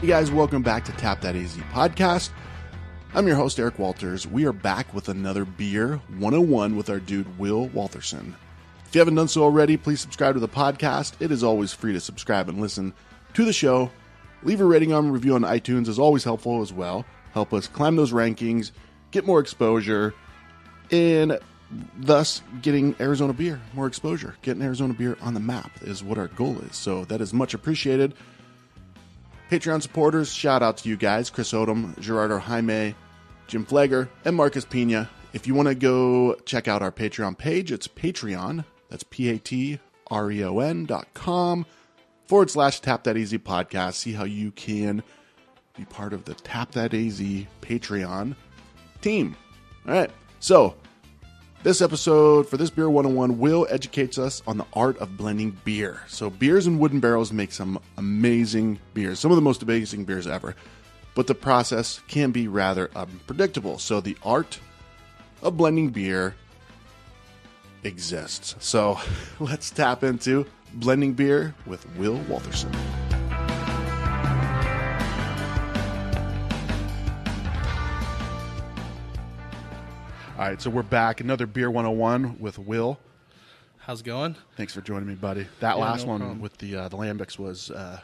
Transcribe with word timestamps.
Hey 0.00 0.06
guys, 0.06 0.30
welcome 0.30 0.62
back 0.62 0.86
to 0.86 0.92
Tap 0.92 1.20
That 1.20 1.36
AZ 1.36 1.54
podcast. 1.74 2.30
I'm 3.12 3.26
your 3.26 3.36
host, 3.36 3.60
Eric 3.60 3.78
Walters. 3.78 4.26
We 4.26 4.46
are 4.46 4.52
back 4.54 4.94
with 4.94 5.10
another 5.10 5.44
Beer 5.44 6.00
101 6.16 6.74
with 6.74 6.88
our 6.88 6.98
dude, 6.98 7.38
Will 7.38 7.68
Walterson. 7.68 8.32
If 8.86 8.94
you 8.94 9.00
haven't 9.00 9.16
done 9.16 9.28
so 9.28 9.42
already, 9.42 9.76
please 9.76 10.00
subscribe 10.00 10.36
to 10.36 10.40
the 10.40 10.48
podcast. 10.48 11.20
It 11.20 11.30
is 11.30 11.44
always 11.44 11.74
free 11.74 11.92
to 11.92 12.00
subscribe 12.00 12.48
and 12.48 12.62
listen 12.62 12.94
to 13.34 13.44
the 13.44 13.52
show. 13.52 13.90
Leave 14.42 14.62
a 14.62 14.64
rating 14.64 14.94
on 14.94 15.10
review 15.10 15.34
on 15.34 15.42
iTunes 15.42 15.86
is 15.86 15.98
always 15.98 16.24
helpful 16.24 16.62
as 16.62 16.72
well. 16.72 17.04
Help 17.34 17.52
us 17.52 17.66
climb 17.66 17.96
those 17.96 18.12
rankings, 18.12 18.70
get 19.10 19.26
more 19.26 19.38
exposure, 19.38 20.14
and 20.90 21.38
thus 21.98 22.40
getting 22.62 22.96
Arizona 23.00 23.34
beer 23.34 23.60
more 23.74 23.86
exposure. 23.86 24.34
Getting 24.40 24.62
Arizona 24.62 24.94
beer 24.94 25.18
on 25.20 25.34
the 25.34 25.40
map 25.40 25.70
is 25.82 26.02
what 26.02 26.16
our 26.16 26.28
goal 26.28 26.56
is. 26.70 26.74
So 26.74 27.04
that 27.04 27.20
is 27.20 27.34
much 27.34 27.52
appreciated. 27.52 28.14
Patreon 29.50 29.82
supporters, 29.82 30.32
shout 30.32 30.62
out 30.62 30.76
to 30.76 30.88
you 30.88 30.96
guys 30.96 31.28
Chris 31.28 31.50
Odom, 31.52 31.98
Gerardo 31.98 32.38
Jaime, 32.38 32.94
Jim 33.48 33.66
Flegger, 33.66 34.08
and 34.24 34.36
Marcus 34.36 34.64
Pina. 34.64 35.10
If 35.32 35.48
you 35.48 35.54
want 35.54 35.66
to 35.66 35.74
go 35.74 36.36
check 36.44 36.68
out 36.68 36.82
our 36.82 36.92
Patreon 36.92 37.36
page, 37.36 37.72
it's 37.72 37.88
Patreon. 37.88 38.64
That's 38.90 39.02
P 39.02 39.28
A 39.28 39.38
T 39.38 39.80
R 40.08 40.30
E 40.30 40.44
O 40.44 40.60
N 40.60 40.84
dot 40.84 41.08
com 41.14 41.66
forward 42.28 42.48
slash 42.48 42.78
Tap 42.78 43.02
That 43.02 43.16
Easy 43.16 43.38
podcast. 43.38 43.94
See 43.94 44.12
how 44.12 44.22
you 44.22 44.52
can 44.52 45.02
be 45.76 45.84
part 45.84 46.12
of 46.12 46.26
the 46.26 46.34
Tap 46.34 46.70
That 46.72 46.94
Easy 46.94 47.48
Patreon 47.60 48.36
team. 49.00 49.36
All 49.84 49.94
right. 49.94 50.10
So, 50.38 50.76
this 51.62 51.82
episode 51.82 52.48
for 52.48 52.56
this 52.56 52.70
Beer 52.70 52.88
101 52.88 53.38
will 53.38 53.66
educates 53.68 54.18
us 54.18 54.42
on 54.46 54.56
the 54.56 54.66
art 54.72 54.96
of 54.98 55.16
blending 55.16 55.50
beer. 55.64 56.00
So, 56.08 56.30
beers 56.30 56.66
and 56.66 56.80
wooden 56.80 57.00
barrels 57.00 57.32
make 57.32 57.52
some 57.52 57.78
amazing 57.98 58.78
beers, 58.94 59.18
some 59.18 59.30
of 59.30 59.36
the 59.36 59.42
most 59.42 59.62
amazing 59.62 60.04
beers 60.04 60.26
ever. 60.26 60.54
But 61.14 61.26
the 61.26 61.34
process 61.34 62.00
can 62.08 62.30
be 62.30 62.48
rather 62.48 62.90
unpredictable. 62.96 63.78
So, 63.78 64.00
the 64.00 64.16
art 64.22 64.58
of 65.42 65.56
blending 65.56 65.90
beer 65.90 66.34
exists. 67.84 68.56
So, 68.58 68.98
let's 69.40 69.70
tap 69.70 70.02
into 70.02 70.46
blending 70.74 71.12
beer 71.12 71.54
with 71.66 71.84
Will 71.96 72.18
Walterson. 72.20 72.74
All 80.40 80.46
right, 80.46 80.58
so 80.62 80.70
we're 80.70 80.82
back. 80.82 81.20
Another 81.20 81.46
Beer 81.46 81.70
101 81.70 82.38
with 82.40 82.58
Will. 82.58 82.98
How's 83.76 84.00
it 84.00 84.04
going? 84.04 84.36
Thanks 84.56 84.72
for 84.72 84.80
joining 84.80 85.06
me, 85.06 85.14
buddy. 85.14 85.46
That 85.60 85.76
Yeah, 85.76 85.82
last 85.82 86.06
no 86.06 86.12
one 86.12 86.20
problem. 86.20 86.40
with 86.40 86.56
the 86.56 86.76
uh, 86.76 86.88
the 86.88 86.96
lambics 86.96 87.38
was 87.38 87.70
uh, 87.70 88.00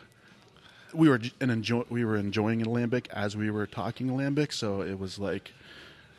we 0.93 1.09
were 1.09 1.19
an 1.41 1.49
enjoy 1.49 1.85
we 1.89 2.05
were 2.05 2.19
enjoying 2.19 2.61
an 2.61 2.69
lambic 2.69 3.09
as 3.09 3.39
we 3.39 3.51
were 3.51 3.67
talking 3.67 4.09
lambic, 4.09 4.53
so 4.53 4.83
it 4.83 4.99
was 4.99 5.19
like 5.19 5.51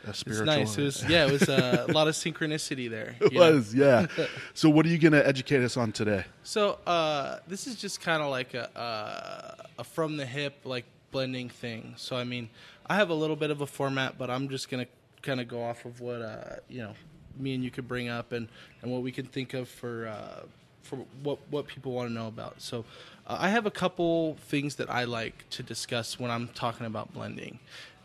a 0.08 0.10
It's 0.10 0.18
spiritual. 0.18 0.48
nice. 0.48 0.76
It 0.76 0.86
was 0.86 1.08
yeah, 1.08 1.28
it 1.28 1.34
was 1.34 1.48
uh, 1.50 1.86
a 1.88 1.92
lot 1.92 2.08
of 2.08 2.16
synchronicity 2.16 2.90
there. 2.90 3.16
It 3.22 3.34
know? 3.34 3.54
was, 3.54 3.76
yeah. 3.76 4.08
so, 4.56 4.72
what 4.72 4.88
are 4.88 4.90
you 4.90 4.98
going 4.98 5.12
to 5.14 5.24
educate 5.28 5.64
us 5.64 5.78
on 5.78 5.92
today? 5.92 6.26
So 6.42 6.80
uh, 6.88 7.42
this 7.48 7.68
is 7.68 7.76
just 7.76 8.02
kind 8.02 8.24
of 8.24 8.32
like 8.32 8.56
a, 8.56 8.68
a 8.76 9.82
a 9.82 9.84
from 9.84 10.18
the 10.18 10.26
hip 10.26 10.62
like 10.64 10.86
blending 11.12 11.50
thing. 11.50 11.94
So 11.96 12.16
I 12.16 12.24
mean, 12.24 12.50
I 12.88 12.96
have 12.96 13.12
a 13.12 13.16
little 13.16 13.36
bit 13.36 13.52
of 13.52 13.62
a 13.62 13.68
format, 13.68 14.18
but 14.18 14.32
I'm 14.32 14.50
just 14.50 14.68
gonna 14.72 14.88
kind 15.22 15.40
of 15.40 15.48
go 15.48 15.64
off 15.64 15.86
of 15.86 16.00
what 16.02 16.22
uh, 16.22 16.58
you 16.70 16.80
know 16.80 16.94
me 17.38 17.54
and 17.54 17.64
you 17.64 17.70
could 17.70 17.88
bring 17.88 18.10
up 18.10 18.32
and, 18.32 18.48
and 18.82 18.92
what 18.92 19.04
we 19.04 19.12
can 19.12 19.26
think 19.26 19.54
of 19.54 19.68
for 19.68 20.08
uh, 20.08 20.42
for 20.84 20.98
what 21.24 21.40
what 21.50 21.68
people 21.68 21.92
want 21.92 22.10
to 22.10 22.14
know 22.14 22.28
about. 22.28 22.62
So 22.62 22.86
uh, 23.26 23.38
I 23.40 23.50
have 23.50 23.66
a 23.66 23.72
couple 23.72 24.36
things 24.48 24.76
that 24.76 24.90
I 24.90 25.04
like 25.04 25.50
to 25.52 25.64
discuss 25.64 26.20
when 26.20 26.32
I'm 26.32 26.48
talking 26.50 26.86
about 26.86 27.14
blending, 27.14 27.60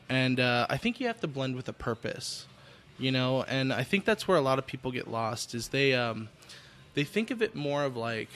and 0.09 0.41
uh, 0.41 0.67
I 0.69 0.77
think 0.77 1.01
you 1.01 1.06
have 1.06 1.21
to 1.21 1.28
blend 1.28 1.56
with 1.56 1.69
a 1.69 1.72
purpose, 1.72 2.47
you 2.99 3.12
know. 3.12 3.45
And 3.45 3.72
I 3.72 3.83
think 3.83 4.05
that's 4.05 4.27
where 4.27 4.37
a 4.37 4.43
lot 4.43 4.59
of 4.59 4.67
people 4.67 4.91
get 4.91 5.09
lost 5.09 5.55
is 5.55 5.69
they 5.69 5.95
um, 5.95 6.28
they 6.95 7.05
think 7.05 7.31
of 7.31 7.43
it 7.43 7.55
more 7.55 7.84
of 7.84 7.97
like 7.97 8.31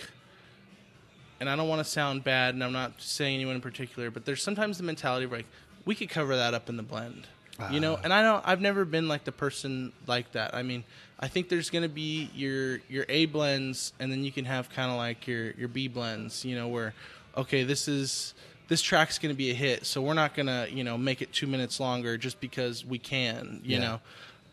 and 1.38 1.50
I 1.50 1.56
don't 1.56 1.68
want 1.68 1.80
to 1.80 1.90
sound 1.90 2.24
bad, 2.24 2.54
and 2.54 2.64
I'm 2.64 2.72
not 2.72 3.00
saying 3.00 3.34
anyone 3.34 3.56
in 3.56 3.60
particular, 3.60 4.10
but 4.10 4.24
there's 4.24 4.42
sometimes 4.42 4.78
the 4.78 4.84
mentality 4.84 5.26
of 5.26 5.32
like 5.32 5.46
we 5.84 5.94
could 5.94 6.08
cover 6.08 6.36
that 6.36 6.54
up 6.54 6.68
in 6.68 6.76
the 6.76 6.82
blend, 6.82 7.26
you 7.70 7.80
know. 7.80 7.98
And 8.02 8.12
I 8.12 8.22
don't, 8.22 8.42
I've 8.46 8.60
never 8.60 8.84
been 8.84 9.08
like 9.08 9.24
the 9.24 9.32
person 9.32 9.92
like 10.06 10.32
that. 10.32 10.54
I 10.54 10.62
mean, 10.62 10.84
I 11.18 11.28
think 11.28 11.48
there's 11.48 11.70
gonna 11.70 11.88
be 11.88 12.30
your 12.34 12.78
your 12.88 13.04
A 13.08 13.26
blends, 13.26 13.92
and 13.98 14.10
then 14.12 14.24
you 14.24 14.32
can 14.32 14.44
have 14.44 14.68
kind 14.70 14.90
of 14.90 14.96
like 14.96 15.26
your 15.26 15.50
your 15.52 15.68
B 15.68 15.88
blends, 15.88 16.44
you 16.44 16.56
know, 16.56 16.68
where 16.68 16.94
okay, 17.36 17.64
this 17.64 17.88
is 17.88 18.34
this 18.68 18.82
track's 18.82 19.18
gonna 19.18 19.34
be 19.34 19.50
a 19.50 19.54
hit, 19.54 19.86
so 19.86 20.02
we're 20.02 20.14
not 20.14 20.34
gonna 20.34 20.66
you 20.70 20.84
know 20.84 20.98
make 20.98 21.22
it 21.22 21.32
two 21.32 21.46
minutes 21.46 21.80
longer 21.80 22.16
just 22.18 22.40
because 22.40 22.84
we 22.84 22.98
can, 22.98 23.60
you 23.64 23.78
Yeah. 23.78 23.80
know. 23.80 24.00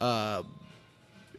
Uh, 0.02 0.44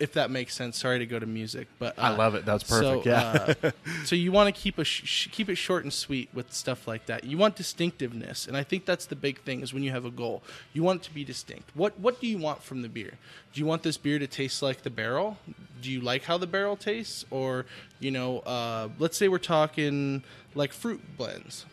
if 0.01 0.13
that 0.15 0.31
makes 0.31 0.55
sense. 0.55 0.79
Sorry 0.79 0.99
to 0.99 1.07
go 1.07 1.19
to 1.19 1.27
music, 1.27 1.69
but 1.79 1.99
uh, 1.99 2.03
I 2.03 2.17
love 2.17 2.35
it. 2.35 2.45
That's 2.45 2.65
perfect, 2.65 3.05
So, 3.05 3.11
yeah. 3.11 3.55
uh, 3.63 3.71
so 4.05 4.17
you 4.17 4.33
want 4.33 4.55
to 4.55 4.61
keep 4.61 4.79
a 4.79 4.85
sh- 4.85 5.29
keep 5.31 5.49
it 5.49 5.57
short 5.57 5.85
and 5.85 5.93
sweet 5.93 6.29
with 6.35 6.53
stuff 6.53 6.87
like 6.89 7.07
that. 7.07 7.25
You 7.25 7.39
want 7.39 7.57
distinctiveness, 7.57 8.47
and 8.47 8.57
I 8.57 8.63
think 8.63 8.85
that's 8.85 9.07
the 9.07 9.17
big 9.17 9.41
thing 9.41 9.61
is 9.63 9.73
when 9.73 9.83
you 9.83 9.91
have 9.91 10.05
a 10.05 10.11
goal, 10.11 10.43
you 10.73 10.83
want 10.83 11.03
it 11.03 11.05
to 11.05 11.15
be 11.15 11.25
distinct. 11.25 11.71
What 11.75 11.99
what 11.99 12.21
do 12.21 12.27
you 12.27 12.39
want 12.39 12.63
from 12.63 12.83
the 12.83 12.89
beer? 12.89 13.15
Do 13.53 13.61
you 13.61 13.67
want 13.67 13.83
this 13.83 13.97
beer 13.97 14.19
to 14.19 14.27
taste 14.27 14.63
like 14.63 14.83
the 14.83 14.91
barrel? 14.91 15.39
Do 15.81 15.91
you 15.91 16.01
like 16.01 16.25
how 16.25 16.39
the 16.39 16.47
barrel 16.47 16.77
tastes, 16.77 17.25
or 17.31 17.67
you 18.01 18.11
know, 18.11 18.41
uh, 18.41 18.89
let's 18.99 19.17
say 19.17 19.29
we're 19.29 19.39
talking 19.39 20.23
like 20.55 20.73
fruit 20.73 21.01
blends. 21.17 21.67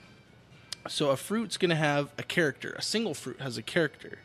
So 0.88 1.12
a 1.12 1.18
fruit's 1.18 1.58
going 1.58 1.70
to 1.70 1.76
have 1.76 2.10
a 2.18 2.24
character. 2.24 2.74
A 2.78 2.82
single 2.82 3.14
fruit 3.14 3.40
has 3.40 3.56
a 3.58 3.62
character. 3.62 4.18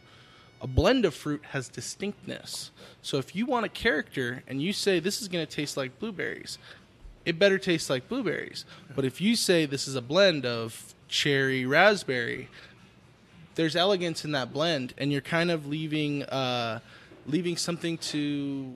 A 0.60 0.66
blend 0.66 1.04
of 1.04 1.14
fruit 1.14 1.42
has 1.50 1.68
distinctness. 1.68 2.70
So 3.02 3.18
if 3.18 3.36
you 3.36 3.46
want 3.46 3.66
a 3.66 3.68
character 3.68 4.42
and 4.46 4.62
you 4.62 4.72
say 4.72 5.00
this 5.00 5.20
is 5.20 5.28
going 5.28 5.46
to 5.46 5.52
taste 5.52 5.76
like 5.76 5.98
blueberries, 5.98 6.58
it 7.24 7.38
better 7.38 7.58
taste 7.58 7.90
like 7.90 8.08
blueberries. 8.08 8.64
But 8.94 9.04
if 9.04 9.20
you 9.20 9.36
say 9.36 9.66
this 9.66 9.86
is 9.86 9.96
a 9.96 10.02
blend 10.02 10.46
of 10.46 10.94
cherry 11.08 11.66
raspberry, 11.66 12.48
there's 13.54 13.74
elegance 13.74 14.24
in 14.24 14.32
that 14.32 14.52
blend, 14.52 14.94
and 14.98 15.10
you're 15.10 15.20
kind 15.20 15.50
of 15.50 15.66
leaving 15.66 16.22
uh, 16.24 16.80
leaving 17.26 17.56
something 17.56 17.98
to 17.98 18.74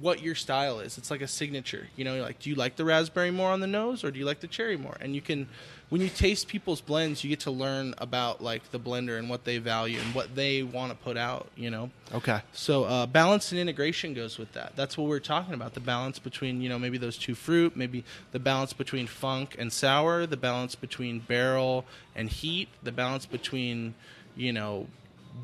what 0.00 0.22
your 0.22 0.34
style 0.34 0.80
is. 0.80 0.98
It's 0.98 1.10
like 1.10 1.22
a 1.22 1.28
signature. 1.28 1.88
You 1.96 2.04
know, 2.04 2.20
like, 2.20 2.38
do 2.38 2.50
you 2.50 2.56
like 2.56 2.76
the 2.76 2.84
raspberry 2.84 3.30
more 3.30 3.50
on 3.50 3.60
the 3.60 3.66
nose, 3.66 4.04
or 4.04 4.10
do 4.10 4.18
you 4.18 4.24
like 4.24 4.40
the 4.40 4.46
cherry 4.46 4.76
more? 4.76 4.96
And 5.00 5.14
you 5.14 5.20
can, 5.20 5.48
when 5.88 6.00
you 6.00 6.08
taste 6.08 6.48
people's 6.48 6.80
blends, 6.80 7.22
you 7.22 7.30
get 7.30 7.40
to 7.40 7.50
learn 7.50 7.94
about 7.98 8.42
like 8.42 8.70
the 8.72 8.80
blender 8.80 9.18
and 9.18 9.30
what 9.30 9.44
they 9.44 9.58
value 9.58 10.00
and 10.00 10.14
what 10.14 10.34
they 10.34 10.62
want 10.62 10.90
to 10.90 10.98
put 10.98 11.16
out. 11.16 11.48
You 11.56 11.70
know. 11.70 11.90
Okay. 12.12 12.40
So 12.52 12.84
uh, 12.84 13.06
balance 13.06 13.52
and 13.52 13.60
integration 13.60 14.12
goes 14.12 14.36
with 14.36 14.52
that. 14.54 14.72
That's 14.74 14.98
what 14.98 15.08
we're 15.08 15.20
talking 15.20 15.54
about. 15.54 15.74
The 15.74 15.80
balance 15.80 16.18
between 16.18 16.60
you 16.60 16.68
know 16.68 16.78
maybe 16.78 16.98
those 16.98 17.16
two 17.16 17.34
fruit, 17.34 17.76
maybe 17.76 18.04
the 18.32 18.40
balance 18.40 18.72
between 18.72 19.06
funk 19.06 19.54
and 19.58 19.72
sour, 19.72 20.26
the 20.26 20.36
balance 20.36 20.74
between 20.74 21.20
barrel 21.20 21.84
and 22.16 22.28
heat, 22.28 22.68
the 22.82 22.92
balance 22.92 23.26
between 23.26 23.94
you 24.34 24.52
know 24.52 24.88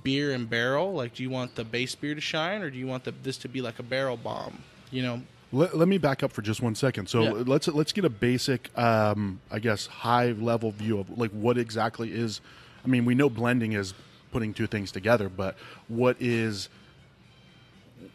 beer 0.02 0.32
and 0.32 0.50
barrel. 0.50 0.92
Like, 0.92 1.14
do 1.14 1.22
you 1.22 1.30
want 1.30 1.54
the 1.54 1.64
base 1.64 1.94
beer 1.94 2.16
to 2.16 2.20
shine, 2.20 2.62
or 2.62 2.70
do 2.70 2.78
you 2.78 2.86
want 2.88 3.04
the, 3.04 3.12
this 3.22 3.36
to 3.38 3.48
be 3.48 3.62
like 3.62 3.78
a 3.78 3.84
barrel 3.84 4.16
bomb? 4.16 4.62
You 4.90 5.02
know. 5.02 5.22
Let, 5.52 5.76
let 5.76 5.86
me 5.86 5.98
back 5.98 6.22
up 6.22 6.32
for 6.32 6.40
just 6.42 6.62
one 6.62 6.74
second. 6.74 7.08
So 7.08 7.22
Yeah. 7.22 7.30
let's 7.46 7.68
let's 7.68 7.92
get 7.92 8.04
a 8.04 8.10
basic, 8.10 8.76
um, 8.78 9.40
I 9.50 9.58
guess, 9.58 9.86
high 9.86 10.32
level 10.32 10.70
view 10.70 10.98
of 10.98 11.18
like 11.18 11.30
what 11.30 11.58
exactly 11.58 12.10
is. 12.12 12.40
I 12.84 12.88
mean, 12.88 13.04
we 13.04 13.14
know 13.14 13.28
blending 13.28 13.72
is 13.74 13.92
putting 14.32 14.54
two 14.54 14.66
things 14.66 14.90
together, 14.90 15.28
but 15.28 15.56
what 15.88 16.16
is? 16.20 16.68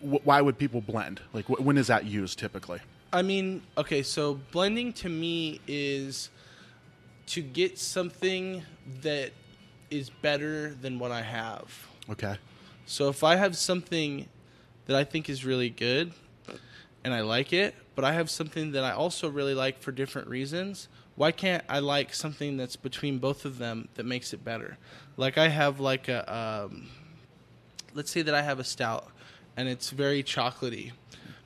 Wh- 0.02 0.26
why 0.26 0.42
would 0.42 0.58
people 0.58 0.82
blend? 0.82 1.22
Like, 1.32 1.46
wh- 1.46 1.64
when 1.64 1.78
is 1.78 1.88
that 1.88 2.06
used 2.06 2.40
typically? 2.40 2.80
I 3.14 3.22
mean, 3.22 3.62
okay, 3.78 4.02
so 4.04 4.40
blending 4.52 4.92
to 4.94 5.10
me 5.10 5.62
is 5.68 6.30
to 7.28 7.42
get 7.42 7.78
something 7.78 8.64
that 9.02 9.32
is 9.90 10.10
better 10.10 10.74
than 10.74 11.00
what 11.00 11.12
I 11.12 11.22
have. 11.22 11.88
Okay. 12.10 12.36
So 12.86 13.10
if 13.10 13.24
I 13.24 13.36
have 13.36 13.56
something 13.56 14.28
that 14.88 14.96
I 14.98 15.04
think 15.04 15.30
is 15.30 15.46
really 15.46 15.70
good 15.70 16.14
and 17.08 17.16
I 17.16 17.22
like 17.22 17.54
it, 17.54 17.74
but 17.96 18.04
I 18.04 18.12
have 18.12 18.30
something 18.30 18.74
that 18.74 18.84
I 18.84 18.92
also 18.92 19.30
really 19.30 19.54
like 19.54 19.80
for 19.80 19.94
different 19.94 20.28
reasons, 20.28 20.90
why 21.16 21.32
can't 21.32 21.64
I 21.70 21.80
like 21.80 22.14
something 22.14 22.58
that's 22.58 22.76
between 22.76 23.18
both 23.18 23.46
of 23.46 23.60
them 23.60 23.88
that 23.96 24.06
makes 24.06 24.34
it 24.34 24.44
better? 24.44 24.78
Like 25.16 25.38
I 25.38 25.48
have 25.48 25.80
like 25.80 26.10
a 26.10 26.22
um, 26.30 26.90
let's 27.94 28.12
say 28.12 28.24
that 28.24 28.36
I 28.36 28.42
have 28.42 28.60
a 28.60 28.66
stout 28.66 29.08
and 29.56 29.70
it's 29.70 29.92
very 29.92 30.22
chocolatey, 30.22 30.92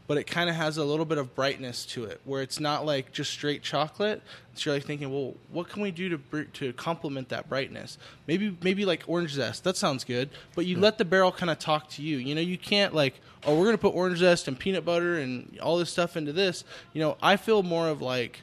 but 0.08 0.18
it 0.18 0.26
kind 0.26 0.50
of 0.50 0.56
has 0.56 0.78
a 0.78 0.84
little 0.84 1.06
bit 1.06 1.18
of 1.18 1.36
brightness 1.36 1.86
to 1.88 2.06
it, 2.06 2.22
where 2.26 2.42
it's 2.42 2.60
not 2.60 2.86
like 2.86 3.12
just 3.12 3.32
straight 3.32 3.64
chocolate. 3.64 4.22
So 4.54 4.70
you're 4.70 4.78
like 4.78 4.86
thinking, 4.86 5.12
well, 5.12 5.36
what 5.52 5.70
can 5.70 5.82
we 5.82 5.92
do 5.92 6.10
to 6.10 6.18
br- 6.18 6.42
to 6.44 6.74
complement 6.74 7.30
that 7.30 7.48
brightness? 7.48 7.98
Maybe 8.28 8.58
maybe 8.62 8.86
like 8.86 9.04
orange 9.08 9.32
zest. 9.32 9.64
That 9.64 9.78
sounds 9.78 10.04
good, 10.04 10.30
but 10.56 10.66
you 10.66 10.78
let 10.78 10.98
the 10.98 11.06
barrel 11.06 11.32
kind 11.32 11.50
of 11.50 11.60
talk 11.60 11.90
to 11.92 12.02
you. 12.02 12.18
You 12.18 12.36
know, 12.36 12.42
you 12.42 12.58
can't 12.58 12.94
like, 12.94 13.22
oh, 13.46 13.58
we're 13.58 13.66
gonna 13.66 13.78
put 13.78 13.96
orange 13.96 14.20
zest 14.20 14.48
and 14.48 14.58
peanut 14.58 14.86
butter 14.86 15.20
and 15.20 15.58
all 15.62 15.78
this 15.78 15.90
stuff 15.90 16.18
into 16.18 16.34
this. 16.34 16.64
You 16.94 17.02
know, 17.02 17.18
I 17.22 17.38
feel 17.38 17.64
more 17.64 17.88
of 17.88 18.02
like 18.02 18.42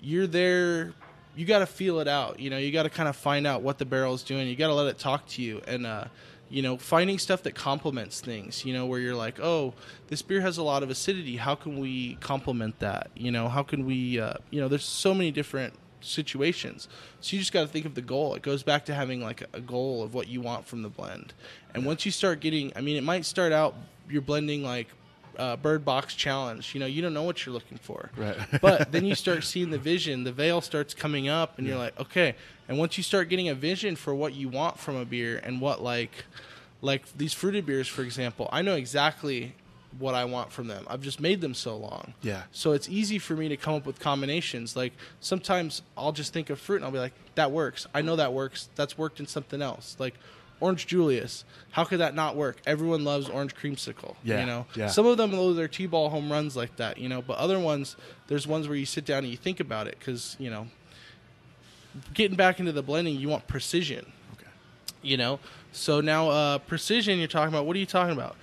you're 0.00 0.26
there 0.26 0.94
you 1.36 1.44
got 1.44 1.58
to 1.58 1.66
feel 1.66 2.00
it 2.00 2.08
out. 2.08 2.40
You 2.40 2.50
know, 2.50 2.56
you 2.56 2.72
got 2.72 2.84
to 2.84 2.90
kind 2.90 3.08
of 3.08 3.14
find 3.14 3.46
out 3.46 3.62
what 3.62 3.78
the 3.78 3.84
barrel 3.84 4.14
is 4.14 4.22
doing. 4.22 4.48
You 4.48 4.56
got 4.56 4.68
to 4.68 4.74
let 4.74 4.86
it 4.86 4.98
talk 4.98 5.26
to 5.28 5.42
you, 5.42 5.60
and 5.66 5.86
uh, 5.86 6.04
you 6.48 6.62
know, 6.62 6.76
finding 6.76 7.18
stuff 7.18 7.42
that 7.42 7.54
complements 7.54 8.20
things. 8.20 8.64
You 8.64 8.72
know, 8.72 8.86
where 8.86 9.00
you're 9.00 9.14
like, 9.14 9.40
oh, 9.40 9.74
this 10.08 10.22
beer 10.22 10.40
has 10.40 10.58
a 10.58 10.62
lot 10.62 10.82
of 10.82 10.90
acidity. 10.90 11.36
How 11.36 11.54
can 11.54 11.78
we 11.78 12.16
complement 12.16 12.78
that? 12.80 13.10
You 13.14 13.30
know, 13.30 13.48
how 13.48 13.62
can 13.62 13.86
we? 13.86 14.20
Uh, 14.20 14.34
you 14.50 14.60
know, 14.60 14.68
there's 14.68 14.84
so 14.84 15.14
many 15.14 15.30
different 15.30 15.74
situations. 16.00 16.88
So 17.20 17.34
you 17.34 17.40
just 17.40 17.52
got 17.52 17.62
to 17.62 17.68
think 17.68 17.86
of 17.86 17.94
the 17.94 18.02
goal. 18.02 18.34
It 18.34 18.42
goes 18.42 18.62
back 18.62 18.84
to 18.86 18.94
having 18.94 19.22
like 19.22 19.42
a 19.52 19.60
goal 19.60 20.02
of 20.02 20.14
what 20.14 20.28
you 20.28 20.40
want 20.40 20.66
from 20.66 20.82
the 20.82 20.88
blend. 20.88 21.34
And 21.74 21.84
once 21.84 22.06
you 22.06 22.12
start 22.12 22.40
getting, 22.40 22.72
I 22.76 22.80
mean, 22.80 22.96
it 22.96 23.02
might 23.02 23.24
start 23.24 23.52
out 23.52 23.74
you're 24.08 24.22
blending 24.22 24.62
like 24.62 24.88
uh, 25.38 25.56
bird 25.56 25.84
box 25.84 26.14
challenge. 26.14 26.74
You 26.74 26.80
know, 26.80 26.86
you 26.86 27.02
don't 27.02 27.14
know 27.14 27.22
what 27.22 27.44
you're 27.44 27.52
looking 27.52 27.78
for. 27.78 28.10
Right. 28.16 28.36
but 28.60 28.92
then 28.92 29.04
you 29.04 29.14
start 29.14 29.44
seeing 29.44 29.70
the 29.70 29.78
vision, 29.78 30.24
the 30.24 30.32
veil 30.32 30.60
starts 30.60 30.94
coming 30.94 31.28
up, 31.28 31.58
and 31.58 31.66
you're 31.66 31.78
like, 31.78 31.98
okay. 32.00 32.34
And 32.68 32.78
once 32.78 32.96
you 32.96 33.02
start 33.02 33.28
getting 33.28 33.48
a 33.48 33.54
vision 33.54 33.96
for 33.96 34.14
what 34.14 34.34
you 34.34 34.48
want 34.48 34.78
from 34.78 34.96
a 34.96 35.04
beer 35.04 35.40
and 35.42 35.60
what 35.60 35.82
like, 35.82 36.24
like 36.80 37.04
these 37.16 37.32
fruited 37.32 37.66
beers, 37.66 37.88
for 37.88 38.02
example, 38.02 38.48
I 38.52 38.62
know 38.62 38.74
exactly 38.74 39.54
what 39.98 40.14
I 40.14 40.24
want 40.24 40.52
from 40.52 40.66
them. 40.66 40.84
I've 40.88 41.00
just 41.00 41.20
made 41.20 41.40
them 41.40 41.54
so 41.54 41.76
long. 41.76 42.14
Yeah. 42.22 42.42
So 42.52 42.72
it's 42.72 42.88
easy 42.88 43.18
for 43.18 43.34
me 43.34 43.48
to 43.48 43.56
come 43.56 43.74
up 43.74 43.86
with 43.86 43.98
combinations. 43.98 44.76
Like 44.76 44.92
sometimes 45.20 45.82
I'll 45.96 46.12
just 46.12 46.32
think 46.32 46.50
of 46.50 46.58
fruit 46.58 46.76
and 46.76 46.84
I'll 46.84 46.90
be 46.90 46.98
like, 46.98 47.14
that 47.34 47.50
works. 47.50 47.86
I 47.94 48.02
know 48.02 48.16
that 48.16 48.32
works. 48.32 48.68
That's 48.74 48.98
worked 48.98 49.20
in 49.20 49.26
something 49.26 49.62
else. 49.62 49.96
Like 49.98 50.14
Orange 50.60 50.86
Julius. 50.86 51.44
How 51.70 51.84
could 51.84 52.00
that 52.00 52.14
not 52.14 52.34
work? 52.36 52.56
Everyone 52.66 53.04
loves 53.04 53.28
orange 53.28 53.54
creamsicle. 53.54 54.16
Yeah, 54.24 54.40
You 54.40 54.46
know? 54.46 54.66
yeah. 54.74 54.86
Some 54.86 55.04
of 55.06 55.16
them 55.18 55.30
though 55.32 55.52
they're 55.52 55.68
T 55.68 55.86
ball 55.86 56.08
home 56.08 56.32
runs 56.32 56.56
like 56.56 56.76
that, 56.76 56.96
you 56.98 57.08
know, 57.08 57.20
but 57.22 57.36
other 57.38 57.58
ones 57.58 57.96
there's 58.28 58.46
ones 58.46 58.66
where 58.68 58.76
you 58.76 58.86
sit 58.86 59.04
down 59.04 59.18
and 59.18 59.28
you 59.28 59.36
think 59.36 59.60
about 59.60 59.86
it 59.86 59.96
because, 59.98 60.36
you 60.38 60.48
know, 60.50 60.68
getting 62.14 62.36
back 62.36 62.60
into 62.60 62.72
the 62.72 62.82
blending, 62.82 63.16
you 63.16 63.28
want 63.28 63.46
precision 63.46 64.04
Okay. 64.34 64.46
you 65.02 65.16
know 65.16 65.38
so 65.72 66.00
now 66.00 66.28
uh, 66.30 66.58
precision 66.58 67.18
you're 67.18 67.28
talking 67.28 67.52
about 67.52 67.66
what 67.66 67.76
are 67.76 67.78
you 67.78 67.86
talking 67.86 68.12
about 68.12 68.36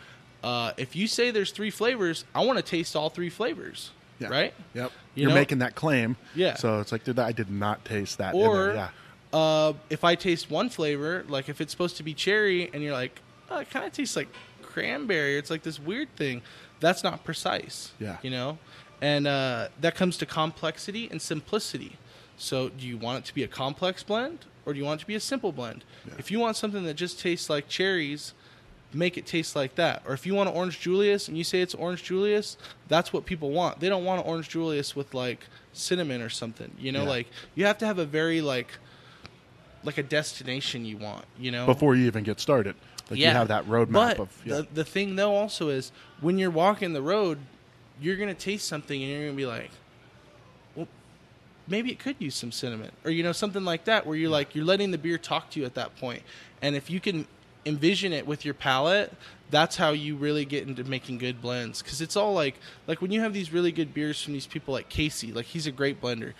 uh, 0.44 0.71
if 0.77 0.95
you 0.95 1.07
say 1.07 1.31
there's 1.31 1.51
three 1.51 1.69
flavors 1.69 2.25
i 2.36 2.44
want 2.44 2.57
to 2.57 2.63
taste 2.63 2.95
all 2.95 3.09
three 3.09 3.30
flavors 3.30 3.92
Yeah. 4.19 4.30
right 4.30 4.54
Yep. 4.74 4.92
You 5.16 5.30
are 5.30 5.33
making 5.36 5.59
that 5.59 5.75
claim. 5.75 6.16
Yeah. 6.33 6.56
So 6.56 6.80
it's 6.80 6.92
like, 6.92 7.04
did 7.04 7.19
I 7.19 7.31
did 7.33 7.51
not 7.51 7.86
taste 7.86 8.18
that. 8.18 8.33
in 8.33 8.42
or 8.42 8.56
there. 8.66 8.74
yeah. 8.75 8.89
Uh, 9.33 9.74
if 9.89 10.03
i 10.03 10.15
taste 10.15 10.50
one 10.50 10.69
flavor 10.69 11.25
like 11.27 11.50
if 11.50 11.59
it's 11.59 11.71
supposed 11.71 11.97
to 11.97 12.03
be 12.03 12.13
cherry 12.13 12.69
and 12.74 12.81
you're 12.83 12.94
like 12.94 13.19
oh, 13.50 13.57
it 13.59 13.69
kind 13.69 13.85
of 13.85 13.91
tastes 13.91 14.15
like 14.15 14.27
cranberry 14.62 15.38
it's 15.38 15.50
like 15.50 15.63
this 15.63 15.80
weird 15.80 16.13
thing 16.15 16.41
that's 16.80 17.03
not 17.03 17.24
precise 17.24 17.91
Yeah. 18.00 18.18
you 18.21 18.30
know 18.30 18.57
and 19.01 19.27
uh, 19.27 19.68
that 19.81 19.95
comes 19.95 20.18
to 20.18 20.25
complexity 20.25 21.07
and 21.12 21.21
simplicity 21.21 21.97
so 22.38 22.69
do 22.69 22.88
you 22.88 22.97
want 22.97 23.19
it 23.19 23.25
to 23.27 23.33
be 23.35 23.44
a 23.44 23.47
complex 23.47 24.03
blend 24.03 24.45
or 24.65 24.74
do 24.74 24.80
you 24.80 24.85
want 24.85 25.00
it 25.01 25.03
to 25.03 25.07
be 25.07 25.15
a 25.15 25.19
simple 25.19 25.51
blend 25.51 25.83
Yeah. 26.07 26.13
if 26.18 26.31
you 26.31 26.39
want 26.39 26.56
something 26.57 26.83
that 26.85 26.95
just 26.95 27.19
tastes 27.19 27.50
like 27.50 27.68
cherries 27.68 28.33
make 28.95 29.18
it 29.18 29.25
taste 29.25 29.56
like 29.56 29.74
that 29.75 30.03
or 30.07 30.13
if 30.13 30.25
you 30.25 30.35
want 30.35 30.50
an 30.50 30.56
orange 30.56 30.80
julius 30.80 31.27
and 31.27 31.35
you 31.38 31.44
say 31.44 31.62
it's 31.62 31.74
orange 31.74 32.03
julius 32.03 32.57
that's 32.88 33.12
what 33.12 33.25
people 33.25 33.50
want 33.50 33.80
they 33.80 33.89
don't 33.89 34.06
want 34.06 34.21
an 34.24 34.27
orange 34.27 34.50
julius 34.50 34.95
with 34.95 35.13
like 35.15 35.47
cinnamon 35.74 36.21
or 36.21 36.30
something 36.30 36.71
you 36.77 36.91
know 36.91 37.03
Yeah. 37.03 37.09
like 37.09 37.27
you 37.56 37.65
have 37.65 37.77
to 37.80 37.85
have 37.88 37.97
a 37.97 38.06
very 38.06 38.39
like 38.41 38.68
like 39.83 39.97
a 39.97 40.03
destination 40.03 40.85
you 40.85 40.97
want 40.97 41.25
you 41.38 41.51
know? 41.51 41.65
Before 41.65 41.95
you 41.95 42.06
even 42.06 42.24
get 42.24 42.39
started, 42.39 42.75
like 43.09 43.19
you 43.19 43.27
have 43.27 43.50
that 43.50 43.65
roadmap 43.65 43.91
but 43.91 44.19
of 44.19 44.41
yeah. 44.45 44.56
the, 44.57 44.68
the 44.74 44.85
thing 44.85 45.15
though 45.15 45.35
also 45.35 45.69
is 45.69 45.91
when 46.21 46.38
you're 46.38 46.51
walking 46.51 46.94
the 46.94 47.01
road 47.01 47.38
you're 48.01 48.15
gonna 48.15 48.33
taste 48.33 48.68
something 48.68 49.01
and 49.01 49.12
you're 49.12 49.25
gonna 49.25 49.38
be 49.38 49.45
like 49.45 49.71
well 50.75 50.88
maybe 51.68 51.91
it 51.91 52.00
could 52.00 52.15
use 52.19 52.35
some 52.35 52.51
cinnamon. 52.51 52.91
Or 53.03 53.12
you 53.12 53.24
know 53.24 53.31
something 53.31 53.63
like 53.63 53.85
that 53.85 54.06
where 54.06 54.15
you're 54.15 54.30
like 54.30 54.56
you're 54.56 54.65
letting 54.65 54.91
the 54.91 54.97
beer 54.97 55.18
talk 55.18 55.50
to 55.51 55.59
you 55.59 55.65
at 55.65 55.75
that 55.75 55.95
point. 55.97 56.24
And 56.62 56.75
if 56.75 56.89
you 56.89 57.00
can 57.00 57.27
envision 57.65 58.12
it 58.12 58.27
with 58.27 58.44
your 58.44 58.53
palate 58.53 59.13
that's 59.50 59.75
how 59.75 59.91
you 59.91 60.15
really 60.15 60.45
get 60.45 60.68
into 60.68 60.83
making 60.83 61.19
good 61.19 61.39
blends. 61.39 61.83
Because 61.83 62.01
it's 62.01 62.18
all 62.18 62.33
like 62.33 62.56
like 62.88 63.01
when 63.01 63.12
you 63.12 63.21
have 63.21 63.33
these 63.33 63.53
really 63.53 63.71
good 63.71 63.94
beers 63.94 64.21
from 64.21 64.33
these 64.33 64.47
people 64.47 64.74
like 64.74 64.89
casey 64.89 65.31
like 65.31 65.45
he's 65.45 65.68
a 65.68 65.71
great 65.71 66.01
blender 66.01 66.33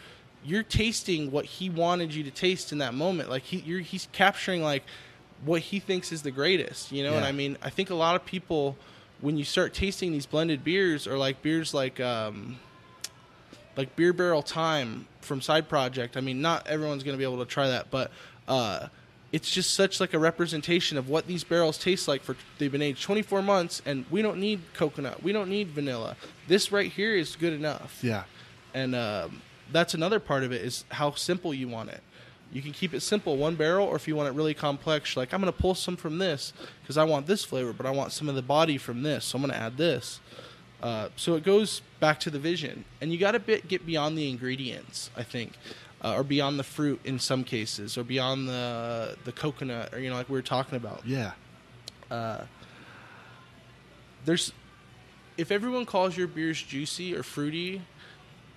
you're 0.44 0.64
tasting 0.64 1.32
what 1.32 1.46
he 1.46 1.70
wanted 1.70 2.14
you 2.14 2.24
to 2.24 2.32
taste 2.32 2.72
in 2.72 2.80
that 2.80 2.94
moment. 2.94 3.30
Like 3.30 3.44
he 3.44 3.58
you're 3.58 3.80
he's 3.80 4.08
capturing 4.12 4.62
like 4.64 4.84
what 5.46 5.62
he 5.62 5.80
thinks 5.80 6.12
is 6.12 6.22
the 6.22 6.32
greatest 6.32 6.92
you 6.92 7.04
know? 7.04 7.16
And 7.16 7.26
i 7.26 7.34
mean 7.34 7.58
i 7.62 7.70
think 7.70 7.90
a 7.90 7.96
lot 7.96 8.16
of 8.16 8.26
people 8.26 8.78
when 9.20 9.38
you 9.38 9.44
start 9.44 9.74
tasting 9.74 10.14
these 10.14 10.26
blended 10.26 10.64
beers 10.64 11.06
or 11.06 11.18
like 11.18 11.42
beers 11.42 11.74
like 11.74 12.00
um 12.00 12.58
like 13.76 13.94
beer 13.98 14.14
barrel 14.14 14.42
time 14.42 15.06
from 15.20 15.42
side 15.42 15.68
project 15.68 16.16
i 16.16 16.22
mean 16.22 16.42
not 16.42 16.66
everyone's 16.68 17.04
going 17.04 17.14
to 17.14 17.18
be 17.18 17.26
able 17.26 17.40
to 17.40 17.46
try 17.46 17.68
that 17.68 17.92
but 17.92 18.10
uh 18.48 18.88
it's 19.34 19.50
just 19.50 19.74
such 19.74 20.00
like 20.00 20.14
a 20.14 20.20
representation 20.20 20.98
of 20.98 21.10
what 21.10 21.28
these 21.28 21.44
barrels 21.44 21.78
taste 21.78 22.08
like 22.08 22.22
for 22.22 22.38
they've 22.58 22.72
been 22.72 22.82
aged 22.82 23.04
24 23.04 23.42
months 23.42 23.82
and 23.86 24.06
we 24.10 24.22
don't 24.22 24.40
need 24.40 24.62
coconut 24.74 25.22
we 25.24 25.34
don't 25.34 25.50
need 25.50 25.70
vanilla. 25.70 26.16
This 26.48 26.72
right 26.72 26.90
here 26.92 27.16
is 27.16 27.36
good 27.36 27.52
enough. 27.54 28.00
Yeah. 28.02 28.24
and 28.74 28.96
um, 28.96 29.42
that's 29.72 29.94
another 29.94 30.20
part 30.20 30.44
of 30.44 30.52
it 30.52 30.62
is 30.62 30.86
how 30.92 31.12
simple 31.12 31.54
you 31.54 31.68
want 31.68 31.90
it. 31.90 32.02
You 32.52 32.62
can 32.62 32.72
keep 32.72 32.94
it 32.94 33.02
simple 33.02 33.38
one 33.38 33.56
barrel 33.56 33.88
or 33.88 33.96
if 33.96 34.08
you 34.08 34.16
want 34.16 34.30
it 34.30 34.34
really 34.34 34.54
complex 34.54 35.18
like 35.18 35.34
i'm 35.34 35.42
going 35.42 35.52
to 35.52 35.60
pull 35.60 35.74
some 35.74 35.96
from 35.98 36.20
this 36.20 36.54
because 36.84 36.98
i 36.98 37.04
want 37.04 37.26
this 37.26 37.44
flavor 37.44 37.74
but 37.74 37.88
i 37.88 37.90
want 37.90 38.12
some 38.12 38.30
of 38.30 38.36
the 38.36 38.44
body 38.44 38.78
from 38.78 39.02
this 39.02 39.26
so 39.26 39.38
i'm 39.38 39.42
going 39.42 39.52
to 39.52 39.60
add 39.60 39.78
this. 39.78 40.20
Uh, 40.84 41.08
so 41.16 41.34
it 41.34 41.44
goes 41.44 41.82
back 42.00 42.20
to 42.20 42.30
the 42.30 42.38
vision 42.38 42.86
and 43.02 43.12
you 43.12 43.18
got 43.18 43.32
to 43.32 43.40
bit, 43.40 43.68
get 43.68 43.88
beyond 43.88 44.16
the 44.16 44.30
ingredients 44.30 45.10
i 45.18 45.24
think 45.24 45.54
uh, 46.04 46.16
or 46.16 46.24
beyond 46.24 46.60
the 46.60 46.64
fruit 46.64 47.00
in 47.06 47.18
some 47.18 47.44
cases 47.44 47.98
or 47.98 48.04
beyond 48.04 48.48
the 48.48 49.18
the 49.24 49.32
coconut 49.32 49.94
or 49.94 50.00
you 50.00 50.10
know 50.10 50.16
like 50.16 50.30
we 50.30 50.34
were 50.34 50.42
talking 50.42 50.76
about. 50.76 51.02
Yeah. 51.06 51.32
there's 54.26 54.52
if 55.38 55.52
everyone 55.52 55.86
calls 55.86 56.16
your 56.18 56.28
beers 56.28 56.62
juicy 56.62 57.16
or 57.16 57.24
fruity 57.24 57.82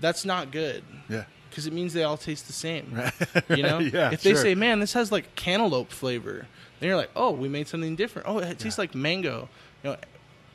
that's 0.01 0.25
not 0.25 0.51
good 0.51 0.83
Yeah. 1.09 1.25
because 1.51 1.67
it 1.67 1.73
means 1.73 1.93
they 1.93 2.03
all 2.05 2.17
taste 2.17 2.47
the 2.47 2.53
same. 2.53 3.01
You 3.49 3.63
know, 3.63 3.79
Yeah, 3.95 4.11
if 4.13 4.23
they 4.23 4.33
sure. 4.33 4.43
say, 4.43 4.55
"Man, 4.55 4.81
this 4.81 4.93
has 4.95 5.11
like 5.13 5.35
cantaloupe 5.37 5.91
flavor," 5.91 6.47
then 6.81 6.89
you're 6.89 6.97
like, 6.97 7.11
"Oh, 7.17 7.31
we 7.33 7.49
made 7.49 7.69
something 7.69 7.97
different. 7.97 8.29
Oh, 8.29 8.39
it 8.39 8.59
tastes 8.59 8.79
Yeah. 8.79 8.83
like 8.83 8.95
mango." 8.95 9.49
You 9.83 9.91
know, 9.91 9.97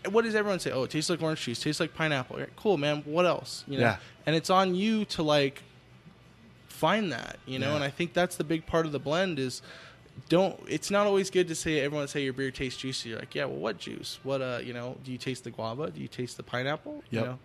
what 0.09 0.23
does 0.23 0.35
everyone 0.35 0.59
say? 0.59 0.71
Oh, 0.71 0.83
it 0.83 0.89
tastes 0.91 1.09
like 1.09 1.21
orange 1.21 1.41
juice. 1.43 1.59
Tastes 1.61 1.79
like 1.79 1.93
pineapple. 1.93 2.37
Like, 2.39 2.55
cool, 2.55 2.77
man. 2.77 3.01
What 3.05 3.25
else? 3.25 3.63
You 3.67 3.77
know, 3.77 3.83
Yeah. 3.85 3.97
and 4.25 4.35
it's 4.35 4.49
on 4.49 4.75
you 4.75 5.05
to 5.05 5.23
like 5.23 5.61
find 6.67 7.11
that. 7.11 7.37
You 7.45 7.59
know, 7.59 7.69
Yeah. 7.69 7.75
and 7.75 7.83
I 7.83 7.89
think 7.89 8.13
that's 8.13 8.35
the 8.35 8.43
big 8.43 8.65
part 8.65 8.85
of 8.85 8.91
the 8.91 8.99
blend 8.99 9.39
is. 9.39 9.61
Don't. 10.29 10.57
It's 10.67 10.89
not 10.89 11.07
always 11.07 11.29
good 11.29 11.47
to 11.49 11.55
say 11.55 11.79
everyone 11.81 12.07
say 12.07 12.23
your 12.23 12.33
beer 12.33 12.51
tastes 12.51 12.79
juicy. 12.79 13.09
You're 13.09 13.19
like, 13.19 13.35
yeah. 13.35 13.45
Well, 13.45 13.57
what 13.57 13.77
juice? 13.77 14.19
What 14.23 14.41
uh? 14.41 14.59
You 14.63 14.73
know, 14.73 14.97
do 15.03 15.11
you 15.11 15.17
taste 15.17 15.43
the 15.43 15.51
guava? 15.51 15.91
Do 15.91 15.99
you 16.01 16.07
taste 16.07 16.37
the 16.37 16.43
pineapple? 16.43 17.03
You 17.09 17.21
know, 17.21 17.39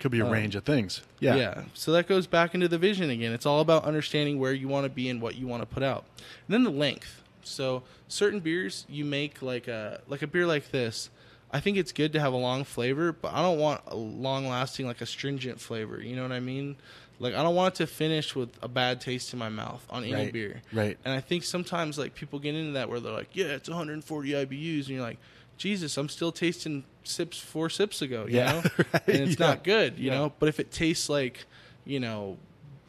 Could 0.00 0.10
be 0.10 0.20
a 0.20 0.24
range 0.24 0.56
of 0.56 0.64
things. 0.64 1.02
Yeah. 1.20 1.36
yeah. 1.36 1.62
So 1.74 1.92
that 1.92 2.08
goes 2.08 2.26
back 2.26 2.54
into 2.54 2.66
the 2.68 2.78
vision 2.78 3.10
again. 3.10 3.32
It's 3.32 3.46
all 3.46 3.60
about 3.60 3.84
understanding 3.84 4.38
where 4.40 4.52
you 4.52 4.66
want 4.66 4.84
to 4.84 4.90
be 4.90 5.08
and 5.08 5.20
what 5.22 5.36
you 5.36 5.46
want 5.46 5.62
to 5.62 5.66
put 5.66 5.82
out. 5.82 6.04
And 6.18 6.54
then 6.54 6.64
the 6.64 6.70
length. 6.70 7.22
So 7.44 7.82
certain 8.08 8.40
beers 8.40 8.86
you 8.88 9.04
make 9.04 9.40
like 9.42 9.68
a 9.68 10.00
like 10.08 10.22
a 10.22 10.26
beer 10.26 10.46
like 10.46 10.70
this. 10.70 11.10
I 11.54 11.60
think 11.60 11.76
it's 11.76 11.92
good 11.92 12.14
to 12.14 12.20
have 12.20 12.32
a 12.32 12.36
long 12.36 12.64
flavor, 12.64 13.12
but 13.12 13.34
I 13.34 13.42
don't 13.42 13.58
want 13.58 13.82
a 13.86 13.94
long 13.94 14.48
lasting 14.48 14.86
like 14.86 15.00
astringent 15.02 15.60
flavor. 15.60 16.00
You 16.00 16.16
know 16.16 16.22
what 16.22 16.32
I 16.32 16.40
mean? 16.40 16.76
Like 17.22 17.34
I 17.34 17.42
don't 17.42 17.54
want 17.54 17.74
it 17.74 17.76
to 17.78 17.86
finish 17.86 18.34
with 18.34 18.50
a 18.62 18.68
bad 18.68 19.00
taste 19.00 19.32
in 19.32 19.38
my 19.38 19.48
mouth 19.48 19.86
on 19.88 20.02
any 20.04 20.12
Right. 20.12 20.32
beer. 20.32 20.60
Right. 20.72 20.98
And 21.04 21.14
I 21.14 21.20
think 21.20 21.44
sometimes 21.44 21.96
like 21.96 22.14
people 22.14 22.38
get 22.38 22.54
into 22.54 22.72
that 22.72 22.88
where 22.90 22.98
they're 23.00 23.12
like, 23.12 23.30
yeah, 23.34 23.46
it's 23.46 23.68
140 23.68 24.30
IBUs, 24.34 24.80
and 24.80 24.88
you're 24.88 25.00
like, 25.02 25.18
Jesus, 25.56 25.96
I'm 25.96 26.08
still 26.08 26.32
tasting 26.32 26.82
sips 27.04 27.38
four 27.38 27.70
sips 27.70 28.02
ago. 28.02 28.26
You 28.26 28.36
Yeah. 28.38 28.52
know, 28.52 28.58
Right. 28.92 29.08
and 29.08 29.16
it's 29.28 29.38
Yeah. 29.40 29.46
not 29.46 29.64
good. 29.64 29.98
You 29.98 30.10
Yeah. 30.10 30.18
know, 30.18 30.32
but 30.40 30.48
if 30.48 30.58
it 30.58 30.72
tastes 30.72 31.08
like, 31.08 31.46
you 31.84 32.00
know, 32.00 32.38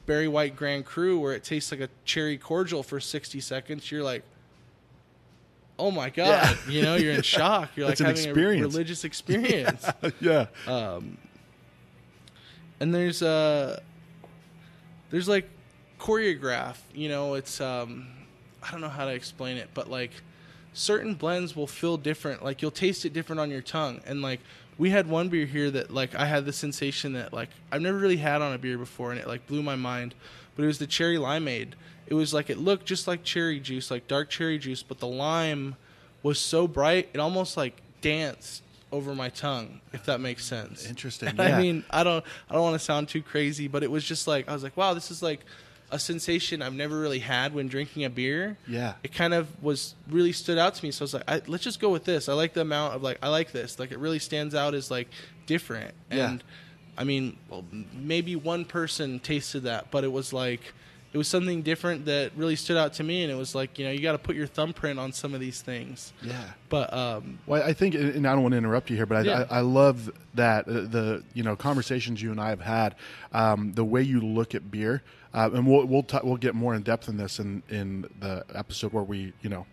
Berry 0.07 0.27
White 0.27 0.55
Grand 0.55 0.85
Cru, 0.85 1.19
where 1.19 1.33
it 1.33 1.43
tastes 1.43 1.71
like 1.71 1.79
a 1.81 1.89
cherry 2.03 2.37
cordial 2.37 2.81
for 2.83 2.99
60 2.99 3.39
seconds, 3.39 3.91
you're 3.91 4.03
like, 4.03 4.23
oh 5.79 5.91
my 5.91 6.09
god, 6.09 6.57
you 6.67 6.81
know, 6.81 6.95
you're 6.95 7.13
in 7.13 7.21
shock. 7.37 7.69
You're 7.75 7.87
like 7.87 7.99
having 7.99 8.15
experience. 8.15 8.65
a 8.65 8.67
religious 8.67 9.03
experience. 9.03 9.85
yeah. 10.19 10.47
and 12.79 12.93
there's 12.93 13.21
uh 13.21 13.79
there's 15.13 15.29
like 15.29 15.47
choreograph 15.99 16.77
you 16.93 17.07
know 17.07 17.35
it's 17.35 17.61
um 17.61 18.07
i 18.63 18.71
don't 18.71 18.81
know 18.81 18.89
how 18.89 19.05
to 19.05 19.11
explain 19.13 19.57
it 19.57 19.69
but 19.75 19.87
like 19.89 20.11
certain 20.73 21.13
blends 21.13 21.55
will 21.55 21.67
feel 21.67 21.97
different 21.97 22.43
like 22.43 22.61
you'll 22.61 22.71
taste 22.71 23.05
it 23.05 23.13
different 23.13 23.39
on 23.39 23.51
your 23.51 23.61
tongue. 23.61 24.01
And 24.05 24.23
like 24.23 24.39
we 24.79 24.89
had 24.89 25.07
one 25.07 25.29
beer 25.29 25.45
here 25.45 25.69
that 25.69 25.93
like 25.93 26.15
i 26.15 26.25
had 26.25 26.45
the 26.45 26.51
sensation 26.51 27.13
that 27.13 27.31
like 27.31 27.49
i've 27.71 27.81
never 27.81 27.97
really 27.97 28.17
had 28.17 28.41
on 28.41 28.53
a 28.53 28.57
beer 28.57 28.77
before 28.77 29.11
and 29.11 29.19
it 29.19 29.27
like 29.27 29.45
blew 29.45 29.61
my 29.61 29.75
mind 29.75 30.15
but 30.55 30.63
it 30.63 30.67
was 30.67 30.79
the 30.79 30.87
cherry 30.87 31.17
limeade. 31.17 31.73
It 32.05 32.15
was 32.15 32.33
like 32.33 32.49
it 32.49 32.57
looked 32.57 32.85
just 32.85 33.07
like 33.07 33.23
cherry 33.23 33.59
juice 33.59 33.91
like 33.91 34.07
dark 34.07 34.29
cherry 34.29 34.57
juice 34.57 34.81
but 34.81 34.99
the 34.99 35.07
lime 35.07 35.75
was 36.23 36.39
so 36.39 36.67
bright 36.67 37.09
it 37.13 37.19
almost 37.19 37.55
like 37.55 37.79
danced 38.01 38.63
over 38.93 39.15
my 39.15 39.29
tongue 39.29 39.81
if 39.91 40.05
that 40.05 40.19
makes 40.21 40.45
sense 40.45 40.87
Interesting, 40.87 41.33
yeah. 41.37 41.57
i 41.57 41.61
mean 41.61 41.83
I 41.89 42.03
don't 42.03 42.23
I 42.49 42.53
don't 42.53 42.63
want 42.63 42.75
to 42.79 42.85
sound 42.85 43.09
too 43.09 43.21
crazy, 43.21 43.67
but 43.67 43.81
it 43.83 43.91
was 43.91 44.03
just 44.05 44.27
like 44.27 44.47
I 44.47 44.53
was 44.53 44.63
like, 44.63 44.77
wow, 44.77 44.93
this 44.93 45.09
is 45.11 45.21
like 45.21 45.41
a 45.91 45.99
sensation 45.99 46.61
I've 46.61 46.73
never 46.73 46.99
really 46.99 47.19
had 47.19 47.53
when 47.53 47.67
drinking 47.67 48.03
a 48.03 48.09
beer. 48.09 48.57
Yeah. 48.67 48.93
It 49.03 49.13
kind 49.13 49.33
of 49.33 49.47
was 49.61 49.93
really 50.09 50.31
stood 50.31 50.57
out 50.57 50.73
to 50.75 50.85
me. 50.85 50.91
So 50.91 51.03
I 51.03 51.05
was 51.05 51.13
like, 51.13 51.23
I, 51.27 51.41
let's 51.45 51.63
just 51.63 51.79
go 51.79 51.89
with 51.89 52.03
this. 52.03 52.27
I 52.29 52.33
like 52.33 52.53
the 52.53 52.61
amount 52.61 52.95
of 52.95 53.03
like 53.03 53.19
I 53.21 53.29
like 53.29 53.51
this. 53.51 53.77
Like 53.79 53.91
it 53.91 53.99
really 53.99 54.19
stands 54.19 54.55
out 54.55 54.73
as 54.73 54.89
like 54.89 55.07
different. 55.45 55.93
Yeah. 56.11 56.31
And 56.31 56.43
I 56.97 57.03
mean, 57.03 57.37
well, 57.49 57.65
maybe 57.93 58.35
one 58.35 58.65
person 58.65 59.19
tasted 59.19 59.63
that, 59.63 59.91
but 59.91 60.03
it 60.03 60.11
was 60.11 60.33
like 60.33 60.61
it 61.13 61.17
was 61.17 61.27
something 61.27 61.61
different 61.61 62.05
that 62.05 62.31
really 62.35 62.55
stood 62.55 62.75
out 62.75 62.93
to 62.93 63.03
me 63.03 63.21
and 63.23 63.31
it 63.31 63.35
was 63.35 63.53
like, 63.53 63.77
you 63.77 63.85
know, 63.85 63.91
you 63.91 63.99
got 64.01 64.13
to 64.13 64.17
put 64.17 64.35
your 64.35 64.47
thumbprint 64.47 64.99
on 64.99 65.11
some 65.13 65.33
of 65.35 65.39
these 65.39 65.61
things. 65.61 66.11
Yeah. 66.23 66.41
But 66.69 66.91
um 66.93 67.39
Well, 67.45 67.61
I 67.63 67.73
think, 67.73 67.93
and 67.95 68.27
I 68.27 68.33
don't 68.33 68.41
want 68.41 68.53
to 68.53 68.57
interrupt 68.57 68.89
you 68.89 68.95
here, 68.95 69.05
but 69.05 69.17
I, 69.19 69.21
Yeah. 69.21 69.45
I, 69.49 69.57
I 69.57 69.61
love 69.61 70.11
that 70.33 70.67
uh, 70.67 70.71
the 70.71 71.23
you 71.33 71.43
know 71.43 71.55
conversations 71.55 72.21
you 72.21 72.31
and 72.31 72.41
I 72.41 72.49
have 72.49 72.61
had, 72.61 72.95
um, 73.31 73.73
the 73.73 73.85
way 73.85 74.01
you 74.01 74.19
look 74.19 74.55
at 74.55 74.71
beer, 74.71 75.03
uh, 75.33 75.49
and 75.53 75.67
we'll 75.67 75.85
we'll 75.85 76.03
ta- 76.03 76.21
we'll 76.23 76.37
get 76.37 76.55
more 76.55 76.73
in 76.73 76.81
depth 76.81 77.07
in 77.07 77.17
this 77.17 77.39
in 77.39 77.61
in 77.69 78.05
the 78.19 78.43
episode 78.55 78.91
where 78.93 79.03
we 79.03 79.33
you 79.41 79.49
know 79.49 79.65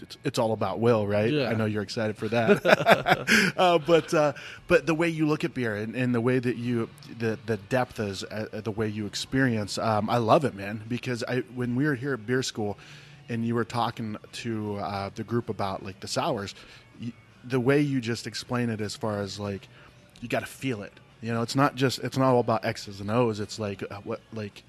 it's, 0.00 0.18
it's 0.24 0.38
all 0.38 0.52
about 0.52 0.80
Will, 0.80 1.06
right? 1.06 1.30
Yeah. 1.32 1.48
I 1.50 1.54
know 1.54 1.64
you're 1.66 1.82
excited 1.82 2.16
for 2.16 2.28
that, 2.28 3.54
uh, 3.56 3.78
but 3.78 4.12
uh, 4.12 4.32
but 4.66 4.86
the 4.86 4.94
way 4.94 5.08
you 5.08 5.26
look 5.26 5.44
at 5.44 5.54
beer 5.54 5.76
and, 5.76 5.94
and 5.94 6.14
the 6.14 6.20
way 6.20 6.38
that 6.38 6.56
you 6.56 6.88
the 7.18 7.38
the 7.46 7.56
depth 7.56 8.00
is 8.00 8.24
uh, 8.24 8.60
the 8.62 8.70
way 8.70 8.88
you 8.88 9.06
experience, 9.06 9.78
um, 9.78 10.10
I 10.10 10.16
love 10.18 10.44
it, 10.44 10.54
man. 10.54 10.82
Because 10.88 11.22
I 11.28 11.40
when 11.54 11.76
we 11.76 11.84
were 11.86 11.94
here 11.94 12.14
at 12.14 12.26
beer 12.26 12.42
school 12.42 12.78
and 13.28 13.44
you 13.46 13.54
were 13.54 13.64
talking 13.64 14.16
to 14.32 14.76
uh, 14.78 15.10
the 15.14 15.24
group 15.24 15.48
about 15.48 15.82
like 15.84 16.00
the 16.00 16.08
sours, 16.08 16.54
y 17.00 17.12
the 17.44 17.60
way 17.60 17.80
you 17.80 18.00
just 18.00 18.26
explain 18.26 18.70
it 18.70 18.80
as 18.80 18.96
far 18.96 19.20
as 19.20 19.38
like 19.38 19.68
you 20.20 20.28
got 20.28 20.40
to 20.40 20.46
feel 20.46 20.82
it. 20.82 20.92
You 21.22 21.32
know, 21.32 21.42
it's 21.42 21.54
not 21.56 21.74
just 21.76 22.00
it's 22.00 22.18
not 22.18 22.32
all 22.34 22.40
about 22.40 22.64
X's 22.64 23.00
and 23.00 23.10
O's. 23.10 23.40
It's 23.40 23.58
like 23.58 23.82
uh, 23.90 24.00
what 24.04 24.20
like 24.32 24.62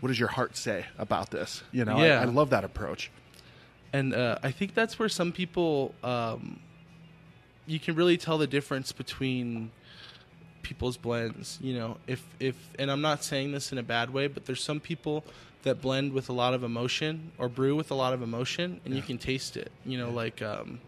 what 0.00 0.08
does 0.08 0.18
your 0.18 0.28
heart 0.30 0.56
say 0.56 0.86
about 0.98 1.30
this? 1.30 1.62
You 1.72 1.84
know, 1.84 1.98
I- 1.98 2.22
I, 2.22 2.24
love 2.24 2.48
that 2.50 2.64
approach. 2.64 3.10
And 3.92 4.14
uh, 4.14 4.38
I 4.42 4.50
think 4.50 4.74
that's 4.74 4.98
where 4.98 5.08
some 5.08 5.32
people 5.32 5.94
um, 6.04 6.60
you 7.66 7.80
can 7.80 7.94
really 7.94 8.16
tell 8.16 8.38
the 8.38 8.46
difference 8.46 8.92
between 8.92 9.70
people's 10.62 10.96
blends. 10.96 11.58
You 11.60 11.74
know, 11.74 11.96
if 12.06 12.24
if 12.38 12.56
and 12.78 12.90
I'm 12.90 13.00
not 13.00 13.24
saying 13.24 13.52
this 13.52 13.72
in 13.72 13.78
a 13.78 13.82
bad 13.82 14.10
way, 14.10 14.26
but 14.28 14.46
there's 14.46 14.62
some 14.62 14.80
people 14.80 15.24
that 15.62 15.82
blend 15.82 16.12
with 16.12 16.28
a 16.28 16.32
lot 16.32 16.54
of 16.54 16.62
emotion 16.64 17.32
or 17.36 17.48
brew 17.48 17.76
with 17.76 17.90
a 17.90 17.94
lot 17.94 18.12
of 18.14 18.22
emotion, 18.22 18.80
and 18.84 18.94
you 18.94 19.02
can 19.02 19.18
taste 19.18 19.56
it. 19.56 19.70
You 19.84 19.98
know, 19.98 20.10
like. 20.10 20.42
Um, 20.42 20.80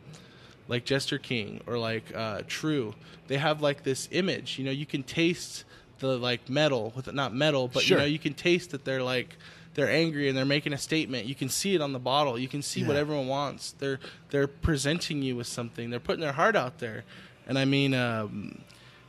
like 0.68 0.84
Jester 0.84 1.18
King 1.18 1.60
or 1.66 1.76
like 1.76 2.04
uh, 2.14 2.42
TRVE, 2.42 2.94
they 3.26 3.36
have 3.36 3.60
like 3.60 3.82
this 3.82 4.08
image. 4.12 4.58
You 4.58 4.64
know, 4.64 4.70
you 4.70 4.86
can 4.86 5.02
taste 5.02 5.64
the 5.98 6.16
like 6.16 6.48
metal 6.48 6.92
with 6.94 7.12
not 7.12 7.34
metal, 7.34 7.68
but 7.68 7.82
Sure. 7.82 7.98
you 7.98 8.02
know, 8.02 8.06
you 8.06 8.18
can 8.18 8.32
taste 8.32 8.70
that 8.70 8.84
they're 8.84 9.02
like 9.02 9.36
they're 9.74 9.90
angry 9.90 10.28
and 10.28 10.36
they're 10.36 10.44
making 10.44 10.72
a 10.72 10.78
statement. 10.78 11.26
You 11.26 11.34
can 11.34 11.48
see 11.48 11.74
it 11.74 11.80
on 11.80 11.92
the 11.92 11.98
bottle. 11.98 12.38
You 12.38 12.48
can 12.48 12.62
see 12.62 12.84
what 12.84 12.96
everyone 12.96 13.26
wants. 13.26 13.72
They're 13.72 14.00
they're 14.30 14.46
presenting 14.46 15.22
you 15.22 15.36
with 15.36 15.46
something. 15.46 15.90
They're 15.90 16.00
putting 16.00 16.20
their 16.20 16.32
heart 16.32 16.56
out 16.56 16.78
there, 16.78 17.04
and 17.46 17.58
I 17.58 17.64
mean. 17.64 17.94
Um, 17.94 18.62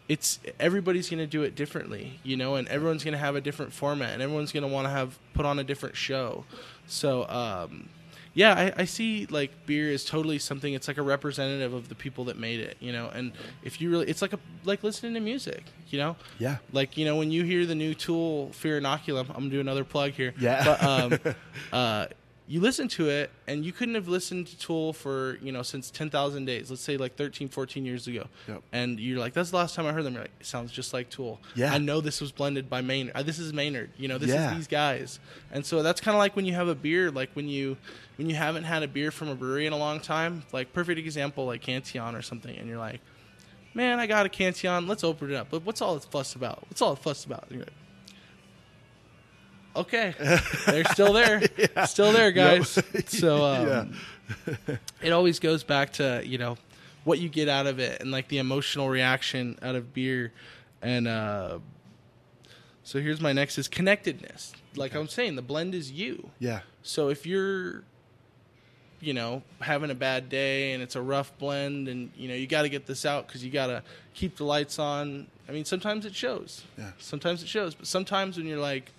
it's 0.09 0.39
everybody's 0.59 1.09
going 1.09 1.19
to 1.19 1.27
do 1.27 1.43
it 1.43 1.55
differently, 1.55 2.19
you 2.23 2.35
know, 2.35 2.55
and 2.55 2.67
everyone's 2.67 3.05
going 3.05 3.13
to 3.13 3.17
have 3.17 3.37
a 3.37 3.41
different 3.41 3.71
format, 3.71 4.11
and 4.11 4.21
everyone's 4.21 4.51
going 4.51 4.63
to 4.63 4.67
want 4.67 4.85
to 4.85 4.89
have 4.89 5.17
put 5.33 5.45
on 5.45 5.59
a 5.59 5.63
different 5.63 5.95
show. 5.95 6.43
So, 6.87 7.25
um, 7.29 7.87
yeah, 8.33 8.53
I, 8.53 8.81
I 8.81 8.85
see 8.85 9.27
like 9.27 9.65
beer 9.65 9.89
is 9.89 10.05
totally 10.05 10.39
something. 10.39 10.73
It's 10.73 10.87
like 10.87 10.97
a 10.97 11.03
representative 11.03 11.73
of 11.73 11.89
the 11.89 11.95
people 11.95 12.25
that 12.25 12.37
made 12.37 12.59
it, 12.59 12.77
you 12.79 12.91
know. 12.91 13.09
And 13.13 13.31
if 13.63 13.79
you 13.79 13.91
really, 13.91 14.07
it's 14.07 14.21
like 14.21 14.33
a 14.33 14.39
like 14.63 14.83
listening 14.83 15.13
to 15.13 15.19
music, 15.19 15.63
you 15.89 15.99
know. 15.99 16.15
Yeah. 16.39 16.57
Like 16.71 16.97
you 16.97 17.05
know 17.05 17.15
when 17.17 17.31
you 17.31 17.43
hear 17.43 17.65
the 17.65 17.75
new 17.75 17.93
Tool 17.93 18.51
Fear 18.53 18.81
Inoculum, 18.81 19.29
I'm 19.29 19.35
gonna 19.35 19.49
do 19.49 19.59
another 19.59 19.83
plug 19.83 20.11
here. 20.13 20.33
Yeah. 20.39 20.63
But 20.63 20.83
um, 20.83 21.35
uh, 21.73 22.05
you 22.53 22.61
listen 22.61 22.87
to 22.87 23.09
it, 23.09 23.31
and 23.47 23.65
you 23.65 23.71
couldn't 23.71 23.95
have 23.95 24.07
listened 24.07 24.45
to 24.45 24.55
Tool 24.59 24.93
for 24.93 25.39
you 25.41 25.51
know 25.51 25.63
since 25.63 25.89
10,000 25.89 26.45
days. 26.45 26.69
Let's 26.69 26.83
say 26.83 26.97
like 26.97 27.15
13, 27.15 27.49
14 27.49 27.83
years 27.83 28.05
ago. 28.05 28.27
Yep. 28.47 28.61
And 28.71 28.99
you're 28.99 29.17
like, 29.17 29.33
that's 29.33 29.49
the 29.49 29.55
last 29.57 29.73
time 29.73 29.87
I 29.87 29.91
heard 29.91 30.03
them. 30.05 30.13
You're 30.13 30.21
like, 30.21 30.31
it 30.39 30.45
sounds 30.45 30.71
just 30.71 30.93
like 30.93 31.09
Tool. 31.09 31.39
Yeah. 31.55 31.73
I 31.73 31.79
know 31.79 31.99
this 31.99 32.21
was 32.21 32.31
blended 32.31 32.69
by 32.69 32.81
Maynard. 32.81 33.15
Uh, 33.15 33.23
this 33.23 33.39
is 33.39 33.53
Maynard. 33.53 33.89
You 33.97 34.07
know, 34.07 34.19
this 34.19 34.29
Yeah. 34.29 34.51
is 34.51 34.55
these 34.57 34.67
guys. 34.67 35.19
And 35.51 35.65
so 35.65 35.81
that's 35.81 35.99
kind 35.99 36.13
of 36.15 36.19
like 36.19 36.35
when 36.35 36.45
you 36.45 36.53
have 36.53 36.67
a 36.67 36.75
beer, 36.75 37.09
like 37.09 37.31
when 37.33 37.47
you 37.49 37.75
when 38.17 38.29
you 38.29 38.35
haven't 38.35 38.65
had 38.65 38.83
a 38.83 38.87
beer 38.87 39.09
from 39.09 39.29
a 39.29 39.35
brewery 39.35 39.65
in 39.65 39.73
a 39.73 39.77
long 39.77 39.99
time. 39.99 40.43
Like 40.51 40.73
perfect 40.73 40.99
example, 40.99 41.47
like 41.47 41.61
Cantillon 41.61 42.13
or 42.13 42.21
something, 42.21 42.55
and 42.55 42.69
you're 42.69 42.77
like, 42.77 42.99
man, 43.73 43.99
I 43.99 44.05
got 44.05 44.27
a 44.27 44.29
Cantillon. 44.29 44.87
Let's 44.87 45.03
open 45.03 45.31
it 45.31 45.35
up. 45.35 45.47
But 45.49 45.63
what's 45.65 45.81
all 45.81 45.95
the 45.95 46.01
fuss 46.01 46.35
about? 46.35 46.63
What's 46.69 46.83
all 46.83 46.93
the 46.93 47.01
fuss 47.01 47.25
about? 47.25 47.47
And 49.75 49.85
you're 50.19 50.29
like, 50.31 50.35
okay, 50.35 50.53
they're 50.67 50.85
still 50.85 51.13
there, 51.13 51.41
still 51.87 52.11
there, 52.11 52.31
guys. 52.31 52.79
So 53.07 53.43
um, 53.45 53.95
it 55.01 55.11
always 55.11 55.39
goes 55.39 55.63
back 55.63 55.93
to 55.93 56.21
you 56.25 56.37
know 56.37 56.57
what 57.03 57.19
you 57.19 57.27
get 57.29 57.49
out 57.49 57.67
of 57.67 57.79
it 57.79 57.99
and 58.01 58.11
like 58.11 58.29
the 58.29 58.37
emotional 58.37 58.89
reaction 58.89 59.57
out 59.61 59.75
of 59.75 59.93
beer. 59.93 60.31
And 60.81 61.07
uh 61.07 61.59
so 62.83 62.99
here's 62.99 63.21
my 63.21 63.33
next 63.33 63.57
is 63.57 63.67
connectedness. 63.67 64.53
Like 64.75 64.95
i'm 64.95 65.07
saying 65.07 65.35
the 65.35 65.41
blend 65.41 65.75
is 65.75 65.91
you. 65.91 66.29
Yeah. 66.39 66.61
so 66.81 67.09
if 67.09 67.25
you're 67.25 67.83
you 69.01 69.13
know 69.13 69.43
having 69.59 69.91
a 69.91 69.95
bad 69.95 70.29
day 70.29 70.71
and 70.71 70.81
it's 70.81 70.95
a 70.95 71.01
rough 71.01 71.37
blend 71.37 71.89
and 71.89 72.09
you 72.15 72.29
know 72.29 72.35
you 72.35 72.47
got 72.47 72.61
to 72.61 72.69
get 72.69 72.85
this 72.85 73.05
out 73.05 73.27
because 73.27 73.43
you 73.43 73.51
got 73.51 73.67
to 73.67 73.83
keep 74.13 74.37
the 74.37 74.45
lights 74.45 74.79
on. 74.79 75.27
I 75.47 75.51
mean 75.51 75.65
sometimes 75.65 76.05
it 76.05 76.15
shows. 76.15 76.63
Yeah. 76.77 76.91
sometimes 76.99 77.43
it 77.43 77.49
shows. 77.49 77.75
But 77.75 77.87
sometimes 77.87 78.37
when 78.37 78.45
you're 78.47 78.59
like 78.59 78.91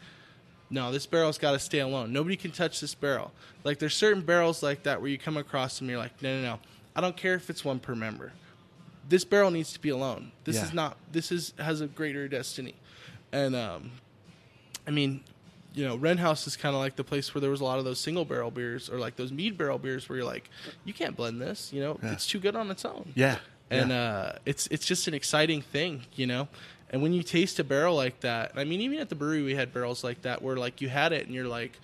no 0.74 0.90
this 0.92 1.06
barrel's 1.06 1.38
got 1.38 1.52
to 1.52 1.58
stay 1.58 1.78
alone 1.80 2.12
nobody 2.12 2.36
can 2.36 2.50
touch 2.50 2.80
this 2.80 2.94
barrel 2.94 3.30
like 3.64 3.78
there's 3.78 3.94
certain 3.96 4.22
barrels 4.22 4.62
like 4.62 4.82
that 4.82 5.00
where 5.00 5.10
you 5.10 5.18
come 5.18 5.36
across 5.36 5.78
them 5.78 5.88
you're 5.88 5.98
like 5.98 6.20
no 6.22 6.36
no 6.36 6.42
no 6.42 6.58
i 6.96 7.00
don't 7.00 7.16
care 7.16 7.34
if 7.34 7.48
it's 7.48 7.64
one 7.64 7.78
per 7.78 7.94
member 7.94 8.32
this 9.08 9.24
barrel 9.24 9.50
needs 9.50 9.72
to 9.72 9.80
be 9.80 9.90
alone 9.90 10.32
this 10.44 10.56
Yeah. 10.56 10.64
is 10.64 10.72
not 10.74 10.96
this 11.12 11.30
is 11.32 11.52
has 11.58 11.80
a 11.80 11.86
greater 11.86 12.28
destiny 12.28 12.74
and 13.32 13.54
um 13.54 13.90
I 14.86 14.90
mean, 14.90 15.22
you 15.72 15.82
know, 15.86 15.96
Wren 15.96 16.18
House 16.18 16.46
is 16.46 16.56
kind 16.58 16.74
of 16.74 16.80
like 16.80 16.94
the 16.96 17.04
place 17.04 17.34
where 17.34 17.40
there 17.40 17.50
was 17.50 17.62
a 17.62 17.64
lot 17.64 17.78
of 17.78 17.86
those 17.86 17.98
single 17.98 18.26
barrel 18.26 18.50
beers 18.50 18.90
or 18.90 18.98
like 18.98 19.16
those 19.16 19.32
mead 19.32 19.56
barrel 19.56 19.78
beers 19.78 20.08
where 20.10 20.18
you're 20.18 20.26
like, 20.26 20.50
you 20.84 20.92
can't 20.92 21.16
blend 21.16 21.40
this, 21.40 21.72
you 21.72 21.80
know, 21.80 21.98
Yeah. 22.02 22.12
it's 22.12 22.26
too 22.26 22.38
good 22.38 22.54
on 22.54 22.70
its 22.70 22.84
own. 22.84 23.12
Yeah. 23.14 23.38
And 23.70 23.88
yeah. 23.88 23.96
uh, 24.02 24.38
it's 24.44 24.66
it's 24.66 24.84
just 24.84 25.08
an 25.08 25.14
exciting 25.14 25.62
thing, 25.62 26.02
you 26.16 26.26
know. 26.26 26.48
And 26.90 27.02
when 27.02 27.12
you 27.12 27.22
taste 27.22 27.58
a 27.58 27.64
barrel 27.64 27.96
like 27.96 28.20
that, 28.20 28.52
I 28.56 28.64
mean, 28.64 28.80
even 28.80 28.98
at 29.00 29.08
the 29.08 29.14
brewery 29.14 29.42
we 29.42 29.54
had 29.54 29.72
barrels 29.72 30.04
like 30.04 30.22
that 30.22 30.42
where 30.42 30.56
like 30.56 30.80
you 30.80 30.88
had 30.88 31.12
it 31.12 31.26
and 31.26 31.34
you're 31.34 31.48
like, 31.48 31.78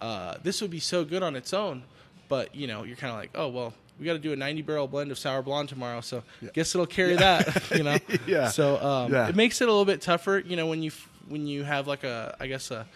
uh, 0.00 0.34
this 0.42 0.60
would 0.60 0.70
be 0.70 0.80
so 0.80 1.04
good 1.04 1.22
on 1.22 1.34
its 1.36 1.52
own, 1.52 1.82
but 2.28 2.54
you 2.54 2.66
know, 2.66 2.84
you're 2.84 2.96
kind 2.96 3.12
of 3.12 3.18
like, 3.18 3.30
oh 3.34 3.48
well, 3.48 3.74
we 3.98 4.06
got 4.06 4.12
to 4.14 4.18
do 4.18 4.32
a 4.32 4.36
90 4.36 4.62
barrel 4.62 4.88
blend 4.88 5.10
of 5.10 5.18
sour 5.18 5.42
blonde 5.42 5.68
tomorrow, 5.68 6.00
so 6.00 6.22
guess 6.54 6.74
it'll 6.74 6.86
carry 6.86 7.14
that, 7.16 7.70
you 7.76 7.82
know. 7.82 7.96
Yeah. 8.26 8.48
So 8.48 8.82
um, 8.82 9.12
Yeah. 9.12 9.28
it 9.28 9.36
makes 9.36 9.60
it 9.60 9.68
a 9.68 9.70
little 9.70 9.84
bit 9.84 10.00
tougher, 10.00 10.38
you 10.44 10.56
know, 10.56 10.66
when 10.66 10.82
you 10.82 10.88
f- 10.90 11.08
when 11.28 11.46
you 11.46 11.64
have 11.64 11.86
like 11.86 12.04
a, 12.04 12.36
I 12.40 12.46
guess 12.46 12.70
a 12.70 12.86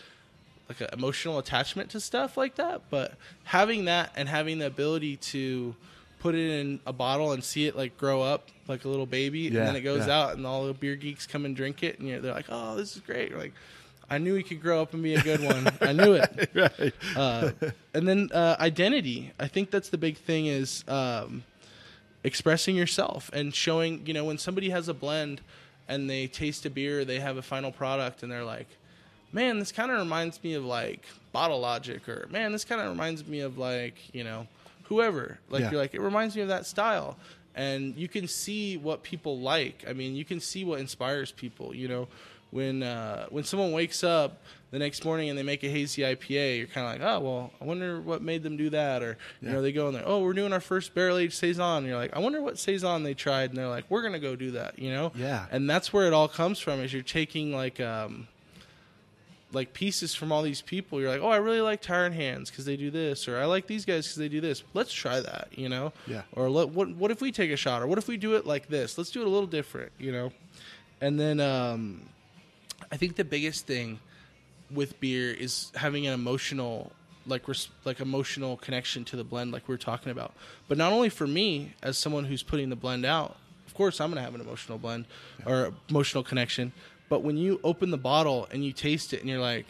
like 0.68 0.80
an 0.80 0.88
emotional 0.92 1.38
attachment 1.38 1.90
to 1.90 2.00
stuff 2.00 2.36
like 2.36 2.56
that. 2.56 2.82
But 2.90 3.14
having 3.44 3.84
that 3.84 4.10
and 4.16 4.28
having 4.28 4.58
the 4.58 4.66
ability 4.66 5.16
to 5.16 5.76
put 6.26 6.34
it 6.34 6.50
in 6.60 6.80
a 6.86 6.92
bottle 6.92 7.32
and 7.32 7.42
see 7.44 7.66
it 7.66 7.76
like 7.76 7.96
grow 7.96 8.20
up 8.22 8.48
like 8.68 8.84
a 8.84 8.88
little 8.88 9.06
baby, 9.06 9.40
Yeah, 9.42 9.60
and 9.60 9.68
then 9.68 9.76
it 9.76 9.82
goes 9.82 10.06
yeah. 10.08 10.18
out, 10.20 10.36
and 10.36 10.44
all 10.46 10.66
the 10.66 10.74
beer 10.74 10.96
geeks 10.96 11.26
come 11.26 11.44
and 11.44 11.54
drink 11.54 11.82
it, 11.84 11.98
and 12.00 12.08
you're, 12.08 12.20
they're 12.20 12.34
like, 12.34 12.46
"Oh, 12.48 12.74
this 12.76 12.96
is 12.96 13.02
great!" 13.02 13.30
You're 13.30 13.38
like, 13.38 13.52
I 14.10 14.18
knew 14.18 14.34
he 14.34 14.42
could 14.42 14.60
grow 14.60 14.82
up 14.82 14.92
and 14.94 15.02
be 15.02 15.14
a 15.14 15.22
good 15.22 15.40
one. 15.40 15.68
I 15.80 15.92
knew 15.92 16.12
it. 16.14 16.50
right. 16.54 16.92
Uh, 17.16 17.50
and 17.94 18.06
then 18.08 18.30
uh, 18.32 18.56
identity. 18.60 19.32
I 19.38 19.46
think 19.48 19.70
that's 19.70 19.88
the 19.88 19.98
big 19.98 20.16
thing 20.16 20.46
is 20.46 20.84
um, 20.88 21.42
expressing 22.24 22.76
yourself 22.76 23.30
and 23.32 23.54
showing. 23.54 24.06
You 24.06 24.14
know, 24.14 24.24
when 24.24 24.38
somebody 24.38 24.70
has 24.70 24.88
a 24.88 24.94
blend 24.94 25.40
and 25.88 26.10
they 26.10 26.26
taste 26.26 26.66
a 26.66 26.70
beer, 26.70 27.04
they 27.04 27.20
have 27.20 27.36
a 27.36 27.42
final 27.42 27.70
product, 27.72 28.22
and 28.22 28.30
they're 28.32 28.44
like, 28.44 28.68
"Man, 29.32 29.58
this 29.60 29.70
kind 29.72 29.90
of 29.92 29.98
reminds 29.98 30.42
me 30.42 30.54
of 30.54 30.64
like 30.64 31.04
Bottle 31.32 31.60
Logic," 31.60 32.06
or 32.08 32.26
"Man, 32.30 32.52
this 32.52 32.64
kind 32.64 32.80
of 32.80 32.88
reminds 32.88 33.26
me 33.26 33.40
of 33.40 33.58
like 33.58 33.94
you 34.12 34.24
know 34.24 34.46
whoever." 34.88 35.38
Like 35.50 35.62
Yeah. 35.62 35.70
you're 35.72 35.80
like, 35.80 35.94
it 35.94 36.00
reminds 36.00 36.34
me 36.36 36.42
of 36.42 36.48
that 36.48 36.66
style. 36.66 37.16
And 37.54 37.96
you 37.96 38.06
can 38.08 38.28
see 38.28 38.76
what 38.76 39.02
people 39.02 39.38
like. 39.40 39.84
I 39.88 39.92
mean, 39.94 40.14
you 40.14 40.24
can 40.26 40.40
see 40.40 40.62
what 40.64 40.78
inspires 40.78 41.32
people. 41.32 41.74
You 41.74 41.88
know, 41.88 42.08
when 42.50 42.82
uh, 42.82 43.26
when 43.30 43.44
someone 43.44 43.72
wakes 43.72 44.04
up 44.04 44.42
the 44.72 44.78
next 44.78 45.04
morning 45.06 45.30
and 45.30 45.38
they 45.38 45.42
make 45.42 45.62
a 45.64 45.68
hazy 45.68 46.02
IPA, 46.02 46.58
you're 46.58 46.66
kind 46.66 46.86
of 46.86 46.92
like, 47.00 47.10
oh 47.16 47.20
well, 47.20 47.52
I 47.60 47.64
wonder 47.64 47.98
what 48.00 48.20
made 48.20 48.42
them 48.42 48.56
do 48.58 48.68
that, 48.70 49.02
or 49.02 49.16
you 49.40 49.48
Yeah. 49.48 49.54
know, 49.54 49.62
they 49.62 49.72
go 49.72 49.88
in 49.88 49.94
there, 49.94 50.02
oh, 50.04 50.20
we're 50.20 50.34
doing 50.34 50.52
our 50.52 50.60
first 50.60 50.94
barrel 50.94 51.16
aged 51.16 51.32
saison. 51.34 51.78
And 51.78 51.86
you're 51.86 51.96
like, 51.96 52.14
I 52.14 52.18
wonder 52.18 52.42
what 52.42 52.58
saison 52.58 53.02
they 53.04 53.14
tried, 53.14 53.50
and 53.50 53.58
they're 53.58 53.68
like, 53.68 53.84
we're 53.88 54.02
gonna 54.02 54.18
go 54.18 54.36
do 54.36 54.50
that, 54.50 54.78
you 54.78 54.90
know? 54.90 55.12
Yeah. 55.14 55.46
And 55.50 55.68
that's 55.70 55.92
where 55.94 56.06
it 56.06 56.12
all 56.12 56.28
comes 56.28 56.58
from. 56.58 56.80
Is 56.80 56.92
you're 56.92 57.02
taking 57.02 57.54
like 57.54 57.80
um 57.80 58.28
like 59.56 59.72
pieces 59.72 60.14
from 60.14 60.30
all 60.30 60.42
these 60.42 60.60
people. 60.60 61.00
You're 61.00 61.08
like, 61.08 61.22
oh, 61.22 61.28
I 61.28 61.38
really 61.38 61.62
like 61.62 61.80
Tired 61.80 62.12
Hands 62.12 62.48
because 62.48 62.66
they 62.66 62.76
do 62.76 62.90
this, 62.90 63.26
or 63.26 63.38
I 63.38 63.46
like 63.46 63.66
these 63.66 63.84
guys 63.84 64.06
because 64.06 64.18
they 64.18 64.28
do 64.28 64.40
this. 64.40 64.62
Let's 64.74 64.92
try 64.92 65.18
that, 65.20 65.48
you 65.52 65.68
know? 65.68 65.92
Yeah. 66.06 66.22
Or 66.32 66.48
let, 66.50 66.68
what 66.68 66.94
what 66.94 67.10
if 67.10 67.20
we 67.20 67.32
take 67.32 67.50
a 67.50 67.56
shot, 67.56 67.82
or 67.82 67.86
what 67.86 67.98
if 67.98 68.06
we 68.06 68.18
do 68.18 68.34
it 68.36 68.46
like 68.46 68.68
this? 68.68 68.98
Let's 68.98 69.10
do 69.10 69.22
it 69.22 69.26
a 69.26 69.30
little 69.30 69.48
different, 69.48 69.92
you 69.98 70.12
know? 70.12 70.30
And 71.00 71.18
then 71.18 71.40
um, 71.40 72.02
I 72.92 72.96
think 72.98 73.16
the 73.16 73.24
biggest 73.24 73.66
thing 73.66 73.98
with 74.70 75.00
beer 75.00 75.32
is 75.32 75.72
having 75.74 76.06
an 76.06 76.12
emotional 76.12 76.92
like 77.26 77.48
res- 77.48 77.68
like 77.84 78.00
emotional 78.00 78.56
connection 78.56 79.04
to 79.04 79.16
the 79.16 79.24
blend 79.24 79.52
like 79.52 79.66
we 79.68 79.74
were 79.74 79.78
talking 79.78 80.12
about 80.12 80.32
but 80.68 80.78
not 80.78 80.92
only 80.92 81.08
for 81.08 81.26
me 81.26 81.72
as 81.82 81.98
someone 81.98 82.24
who's 82.24 82.42
putting 82.42 82.68
the 82.68 82.76
blend 82.76 83.04
out 83.04 83.36
of 83.66 83.74
course 83.74 84.00
i'm 84.00 84.10
going 84.10 84.16
to 84.16 84.22
have 84.22 84.34
an 84.34 84.40
emotional 84.40 84.78
blend 84.78 85.04
or 85.44 85.72
emotional 85.88 86.22
connection 86.22 86.72
but 87.08 87.22
when 87.22 87.36
you 87.36 87.60
open 87.64 87.90
the 87.90 87.98
bottle 87.98 88.48
and 88.50 88.64
you 88.64 88.72
taste 88.72 89.12
it 89.12 89.20
and 89.20 89.28
you're 89.30 89.40
like 89.40 89.66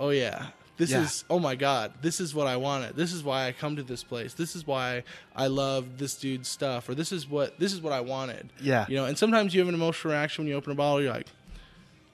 oh 0.00 0.10
yeah 0.10 0.46
this 0.78 0.90
Yeah. 0.90 1.02
is 1.02 1.24
oh 1.30 1.38
my 1.38 1.54
god 1.54 1.92
this 2.02 2.18
is 2.20 2.34
what 2.34 2.46
i 2.46 2.56
wanted 2.56 2.96
this 2.96 3.12
is 3.12 3.22
why 3.22 3.46
i 3.46 3.52
come 3.52 3.76
to 3.76 3.82
this 3.82 4.02
place 4.02 4.34
this 4.34 4.56
is 4.56 4.66
why 4.66 5.04
i 5.36 5.46
love 5.46 5.98
this 5.98 6.14
dude's 6.16 6.48
stuff 6.48 6.88
or 6.88 6.94
this 6.94 7.12
is 7.12 7.28
what 7.28 7.58
this 7.58 7.72
is 7.72 7.80
what 7.80 7.92
i 7.92 8.00
wanted 8.00 8.48
Yeah. 8.60 8.86
you 8.88 8.96
know 8.96 9.04
and 9.04 9.16
sometimes 9.16 9.54
you 9.54 9.60
have 9.60 9.68
an 9.68 9.74
emotional 9.74 10.14
reaction 10.14 10.44
when 10.44 10.50
you 10.50 10.56
open 10.56 10.72
a 10.72 10.74
bottle 10.74 11.02
you're 11.02 11.12
like 11.12 11.28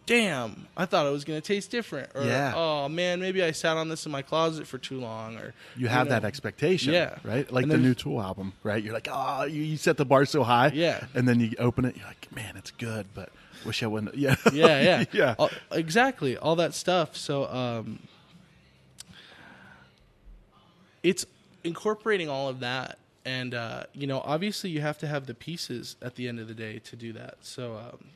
damn 0.07 0.66
i 0.76 0.87
thought 0.87 1.07
it 1.07 1.11
was 1.11 1.25
going 1.25 1.38
to 1.40 1.47
taste 1.47 1.71
different 1.71 2.11
or 2.14 2.25
Yeah. 2.25 2.52
oh 2.57 2.88
man 2.88 3.21
maybe 3.21 3.42
i 3.45 3.50
sat 3.52 3.76
on 3.76 3.88
this 3.90 4.07
in 4.07 4.12
my 4.12 4.23
closet 4.23 4.66
for 4.66 4.78
too 4.78 4.99
long 4.99 5.37
or 5.37 5.52
You 5.76 5.88
have 5.88 6.07
know. 6.09 6.14
that 6.14 6.25
expectation, 6.25 6.95
Yeah. 6.95 7.16
right? 7.25 7.50
Like 7.52 7.64
And 7.64 7.73
the 7.73 7.76
new 7.78 7.95
Tool 7.95 8.21
album, 8.21 8.54
right? 8.62 8.83
You're 8.83 8.95
like, 8.95 9.09
oh, 9.11 9.45
you, 9.45 9.62
you 9.62 9.76
set 9.76 9.97
the 9.99 10.07
bar 10.07 10.25
so 10.25 10.42
high, 10.45 10.68
Yeah. 10.75 11.04
and 11.14 11.28
then 11.28 11.40
you 11.40 11.52
open 11.59 11.85
it, 11.85 11.95
you're 11.97 12.07
like, 12.07 12.28
man, 12.35 12.57
it's 12.57 12.71
good, 12.71 13.07
but 13.14 13.28
wish 13.64 13.82
I 13.82 13.86
wouldn't. 13.86 14.14
Yeah, 14.16 14.36
yeah 14.52 14.80
yeah. 14.80 15.04
Yeah. 15.12 15.34
All- 15.38 15.50
exactly. 15.72 16.36
All 16.36 16.56
that 16.56 16.74
stuff. 16.74 17.16
So 17.16 17.46
um 17.46 18.00
it's 21.02 21.26
incorporating 21.64 22.28
all 22.28 22.48
of 22.48 22.60
that. 22.60 22.98
And 23.24 23.54
uh 23.54 23.84
you 23.92 24.06
know 24.06 24.20
obviously 24.24 24.70
you 24.70 24.80
have 24.80 24.98
to 24.98 25.06
have 25.06 25.26
the 25.26 25.34
pieces 25.34 25.96
at 26.02 26.14
the 26.14 26.28
end 26.28 26.40
of 26.40 26.48
the 26.48 26.54
day 26.54 26.78
to 26.80 26.96
do 26.96 27.12
that. 27.14 27.36
So 27.42 27.76
um 27.76 28.06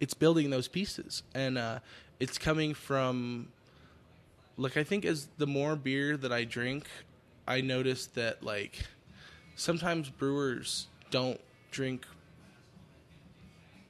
it's 0.00 0.14
building 0.14 0.50
those 0.50 0.68
pieces. 0.68 1.22
And 1.34 1.58
uh 1.58 1.78
it's 2.20 2.38
coming 2.38 2.74
from 2.74 3.48
like 4.56 4.76
i 4.76 4.84
think 4.84 5.04
as 5.04 5.28
the 5.38 5.46
more 5.46 5.74
beer 5.74 6.16
that 6.16 6.30
i 6.32 6.44
drink 6.44 6.86
i 7.48 7.60
notice 7.60 8.06
that 8.06 8.42
like 8.44 8.84
sometimes 9.56 10.08
brewers 10.10 10.86
don't 11.10 11.40
drink 11.70 12.06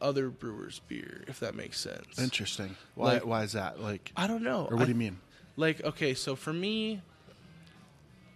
other 0.03 0.29
brewers 0.29 0.81
beer 0.89 1.23
if 1.29 1.41
that 1.41 1.55
makes 1.55 1.79
sense 1.81 2.19
Interesting. 2.19 2.77
Why? 2.95 3.15
Like- 3.15 3.27
why 3.27 3.43
is 3.45 3.53
that? 3.53 3.81
Like, 3.81 4.13
i 4.17 4.27
don't 4.27 4.43
know 4.43 4.67
or 4.71 4.77
what 4.77 4.83
I- 4.83 4.85
do 4.87 4.91
you 4.91 4.97
mean? 4.99 5.19
like 5.57 5.83
okay 5.85 6.13
so 6.15 6.35
for 6.37 6.53
me 6.53 7.01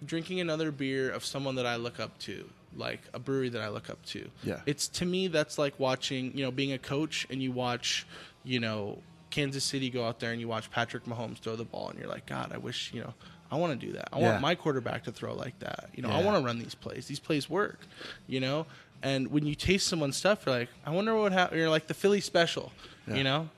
drinking 0.05 0.41
another 0.41 0.71
beer 0.71 1.11
of 1.11 1.25
someone 1.25 1.55
that 1.57 1.67
i 1.67 1.77
look 1.77 1.99
up 1.99 2.19
to 2.19 2.49
like 2.77 3.01
a 3.15 3.19
brewery 3.19 3.49
that 3.49 3.63
i 3.63 3.69
look 3.69 3.89
up 3.89 4.05
to 4.05 4.29
Yeah. 4.43 4.61
it's 4.67 4.87
to 4.89 5.07
me 5.07 5.29
that's 5.29 5.59
like 5.59 5.79
watching 5.81 6.37
you 6.37 6.45
know 6.45 6.51
being 6.51 6.73
a 6.73 6.79
coach 6.79 7.27
and 7.31 7.43
you 7.43 7.51
watch 7.53 8.07
you 8.45 8.61
know 8.61 8.99
kansas 9.31 9.65
city 9.65 9.89
go 9.91 10.05
out 10.07 10.21
there 10.21 10.33
and 10.33 10.41
you 10.41 10.49
watch 10.49 10.71
patrick 10.71 11.05
mahomes 11.07 11.39
throw 11.39 11.57
the 11.57 11.65
ball 11.65 11.89
and 11.89 11.99
you're 11.99 12.09
like 12.09 12.27
god 12.27 12.53
i 12.53 12.59
wish 12.59 12.93
you 12.93 13.01
know 13.01 13.15
i 13.51 13.57
want 13.57 13.79
to 13.79 13.87
do 13.87 13.93
that 13.93 14.09
i 14.13 14.19
Yeah. 14.21 14.31
want 14.31 14.41
my 14.43 14.55
quarterback 14.55 15.05
to 15.05 15.13
throw 15.13 15.35
like 15.35 15.59
that 15.61 15.89
you 15.95 16.03
know 16.03 16.11
i 16.11 16.23
want 16.23 16.37
to 16.39 16.45
run 16.45 16.59
these 16.59 16.75
plays 16.75 17.07
these 17.07 17.21
plays 17.21 17.49
work 17.51 17.79
you 18.27 18.41
know 18.41 18.67
and 19.03 19.31
when 19.31 19.47
you 19.47 19.55
taste 19.55 19.87
someone's 19.87 20.17
stuff 20.17 20.45
you're 20.47 20.59
like 20.61 20.69
i 20.85 20.91
wonder 20.91 21.15
what 21.15 21.33
happened. 21.33 21.61
you're 21.61 21.71
like 21.71 21.87
the 21.87 21.95
philly 21.95 22.21
special 22.21 22.73
Yeah. 23.07 23.15
you 23.17 23.25
know 23.25 23.49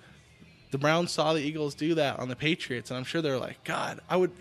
the 0.70 0.78
Browns 0.78 1.10
saw 1.10 1.32
the 1.32 1.40
Eagles 1.40 1.74
do 1.74 1.94
that 1.94 2.18
on 2.18 2.28
the 2.28 2.36
Patriots, 2.36 2.90
and 2.90 2.98
I'm 2.98 3.04
sure 3.04 3.22
they're 3.22 3.38
like, 3.38 3.62
God, 3.64 4.00
I 4.08 4.16
would, 4.16 4.32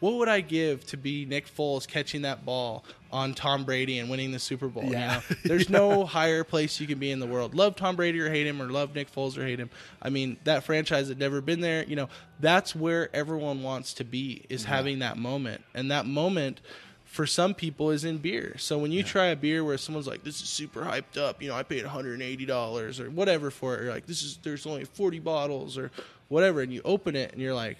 what 0.00 0.14
would 0.14 0.28
I 0.28 0.40
give 0.40 0.84
to 0.86 0.96
be 0.96 1.24
Nick 1.24 1.46
Foles 1.46 1.86
catching 1.86 2.22
that 2.22 2.44
ball 2.44 2.84
on 3.12 3.34
Tom 3.34 3.64
Brady 3.64 3.98
and 3.98 4.10
winning 4.10 4.32
the 4.32 4.38
Super 4.38 4.68
Bowl? 4.68 4.84
you 4.84 4.90
know? 4.90 5.20
There's 5.44 5.70
no 5.70 6.04
higher 6.04 6.42
place 6.42 6.80
you 6.80 6.86
can 6.86 6.98
be 6.98 7.10
in 7.10 7.20
the 7.20 7.26
world. 7.26 7.54
Love 7.54 7.76
Tom 7.76 7.96
Brady 7.96 8.18
or 8.20 8.28
hate 8.28 8.46
him, 8.46 8.60
or 8.60 8.70
love 8.70 8.94
Nick 8.94 9.12
Foles 9.12 9.38
or 9.38 9.44
hate 9.44 9.60
him. 9.60 9.70
I 10.02 10.10
mean, 10.10 10.36
that 10.44 10.64
franchise 10.64 11.08
had 11.08 11.18
never 11.18 11.40
been 11.40 11.60
there. 11.60 11.84
You 11.84 11.96
know, 11.96 12.08
that's 12.40 12.74
where 12.74 13.14
everyone 13.14 13.62
wants 13.62 13.94
to 13.94 14.04
be 14.04 14.44
is 14.48 14.62
mm-hmm. 14.62 14.72
having 14.72 14.98
that 15.00 15.16
moment, 15.16 15.62
and 15.74 15.90
that 15.90 16.06
moment. 16.06 16.60
For 17.08 17.26
some 17.26 17.54
people, 17.54 17.90
is 17.90 18.04
in 18.04 18.18
beer. 18.18 18.54
So 18.58 18.76
when 18.78 18.92
you 18.92 19.02
try 19.02 19.26
a 19.26 19.36
beer 19.36 19.64
where 19.64 19.78
someone's 19.78 20.06
like, 20.06 20.24
"This 20.24 20.42
is 20.42 20.48
super 20.48 20.82
hyped 20.82 21.16
up," 21.16 21.42
you 21.42 21.48
know, 21.48 21.54
I 21.54 21.62
paid 21.62 21.82
180 21.84 22.44
dollars 22.44 23.00
or 23.00 23.10
whatever 23.10 23.50
for 23.50 23.74
it, 23.76 23.80
or 23.82 23.90
like, 23.90 24.06
"This 24.06 24.22
is 24.22 24.38
there's 24.42 24.66
only 24.66 24.84
40 24.84 25.18
bottles" 25.18 25.78
or 25.78 25.90
whatever, 26.28 26.60
and 26.60 26.72
you 26.72 26.82
open 26.84 27.16
it 27.16 27.32
and 27.32 27.40
you're 27.40 27.54
like, 27.54 27.78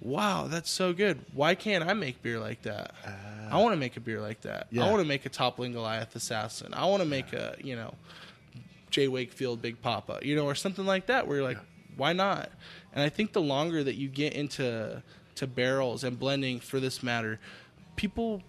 "Wow, 0.00 0.46
that's 0.46 0.70
so 0.70 0.92
good! 0.92 1.24
Why 1.34 1.56
can't 1.56 1.86
I 1.86 1.92
make 1.92 2.22
beer 2.22 2.38
like 2.38 2.62
that? 2.62 2.94
I 3.50 3.58
uh, 3.58 3.60
want 3.60 3.72
to 3.72 3.76
make 3.78 3.96
a 3.96 4.00
beer 4.00 4.20
like 4.20 4.42
that. 4.42 4.68
Yeah. 4.70 4.86
I 4.86 4.90
want 4.90 5.02
to 5.02 5.08
make 5.08 5.26
a 5.26 5.28
toppling 5.28 5.72
Goliath 5.72 6.14
assassin. 6.14 6.72
I 6.72 6.86
want 6.86 7.02
to 7.02 7.08
make 7.08 7.32
a 7.32 7.56
you 7.62 7.74
know, 7.74 7.94
Jay 8.90 9.08
Wakefield 9.08 9.60
Big 9.60 9.82
Papa, 9.82 10.20
you 10.22 10.36
know, 10.36 10.46
or 10.46 10.54
something 10.54 10.86
like 10.86 11.06
that. 11.06 11.26
Where 11.26 11.38
you're 11.38 11.46
like, 11.46 11.58
why 11.96 12.12
not? 12.12 12.50
And 12.92 13.02
I 13.02 13.08
think 13.08 13.32
the 13.32 13.42
longer 13.42 13.82
that 13.84 13.96
you 13.96 14.08
get 14.08 14.32
into 14.32 15.02
to 15.34 15.46
barrels 15.46 16.04
and 16.04 16.18
blending, 16.18 16.60
for 16.60 16.80
this 16.80 17.02
matter, 17.02 17.38
people 17.96 18.42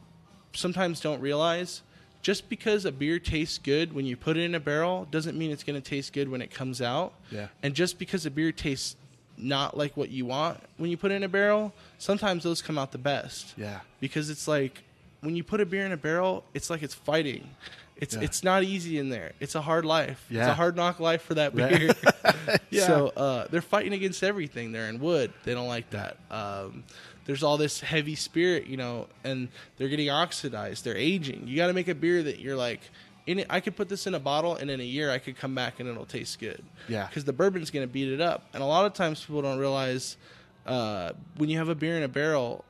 sometimes 0.53 0.99
don't 0.99 1.21
realize 1.21 1.81
just 2.21 2.49
because 2.49 2.83
a 2.85 2.91
beer 2.91 3.17
tastes 3.19 3.57
good 3.57 3.93
when 3.93 4.05
you 4.05 4.17
put 4.17 4.35
it 4.35 4.41
in 4.43 4.53
a 4.55 4.59
barrel 4.59 5.07
doesn't 5.09 5.37
mean 5.37 5.51
it's 5.51 5.63
going 5.63 5.81
to 5.81 5.89
taste 5.89 6.11
good 6.11 6.27
when 6.29 6.41
it 6.41 6.51
comes 6.51 6.81
out. 6.81 7.13
Yeah. 7.31 7.47
And 7.63 7.73
just 7.73 7.97
because 7.97 8.25
a 8.25 8.31
beer 8.31 8.51
tastes 8.51 8.95
not 9.37 9.77
like 9.77 9.95
what 9.95 10.09
you 10.09 10.25
want 10.25 10.59
when 10.75 10.89
you 10.91 10.97
put 10.97 11.11
it 11.11 11.15
in 11.15 11.23
a 11.23 11.29
barrel, 11.29 11.71
sometimes 11.97 12.43
those 12.43 12.61
come 12.61 12.77
out 12.77 12.91
the 12.91 12.97
best. 12.97 13.53
Yeah. 13.57 13.79
Because 14.01 14.29
it's 14.29 14.47
like 14.49 14.83
when 15.21 15.35
you 15.35 15.43
put 15.45 15.61
a 15.61 15.65
beer 15.65 15.85
in 15.85 15.91
a 15.93 15.97
barrel, 15.97 16.43
it's 16.53 16.69
like 16.69 16.83
it's 16.83 16.93
fighting. 16.93 17.49
It's 17.95 18.15
Yeah. 18.15 18.21
it's 18.21 18.43
not 18.43 18.63
easy 18.63 18.97
in 18.97 19.09
there. 19.09 19.31
It's 19.39 19.55
a 19.55 19.61
hard 19.61 19.85
life. 19.85 20.25
It's 20.29 20.37
Yeah. 20.37 20.51
a 20.51 20.53
hard 20.53 20.75
knock 20.75 20.99
life 20.99 21.21
for 21.21 21.35
that 21.35 21.55
beer. 21.55 21.93
Yeah. 22.71 22.85
So 22.85 23.07
uh, 23.15 23.47
they're 23.49 23.61
fighting 23.61 23.93
against 23.93 24.23
everything. 24.23 24.71
They're 24.71 24.89
in 24.89 24.99
wood. 24.99 25.31
They 25.43 25.53
don't 25.53 25.67
like 25.67 25.89
that. 25.91 26.17
Um, 26.29 26.83
there's 27.29 27.43
all 27.43 27.57
this 27.57 27.79
heavy 27.79 28.15
spirit, 28.15 28.65
you 28.65 28.75
know, 28.75 29.05
and 29.23 29.49
they're 29.77 29.87
getting 29.87 30.09
oxidized. 30.09 30.83
They're 30.83 30.97
aging. 30.97 31.47
You 31.47 31.57
got 31.57 31.67
to 31.67 31.73
make 31.73 31.87
a 31.87 31.93
beer 31.93 32.23
that 32.23 32.39
you're 32.39 32.55
like, 32.55 32.81
in 33.27 33.37
it, 33.37 33.45
I 33.51 33.59
could 33.59 33.75
put 33.75 33.87
this 33.87 34.07
in 34.07 34.15
a 34.15 34.19
bottle, 34.19 34.55
and 34.55 34.71
in 34.71 34.79
a 34.79 34.83
year 34.83 35.11
I 35.11 35.19
could 35.19 35.37
come 35.37 35.53
back 35.53 35.79
and 35.79 35.87
it'll 35.87 36.07
taste 36.07 36.39
good. 36.39 36.63
Yeah. 36.87 37.05
Because 37.05 37.25
the 37.25 37.31
bourbon's 37.31 37.69
going 37.69 37.87
to 37.87 37.93
beat 37.93 38.11
it 38.11 38.19
up. 38.19 38.45
And 38.51 38.63
a 38.63 38.65
lot 38.65 38.87
of 38.87 38.93
times 38.93 39.23
people 39.23 39.43
don't 39.43 39.59
realize 39.59 40.17
uh, 40.65 41.11
when 41.37 41.51
you 41.51 41.59
have 41.59 41.69
a 41.69 41.75
beer 41.75 41.97
in 41.97 42.01
a 42.01 42.07
barrel, 42.07 42.65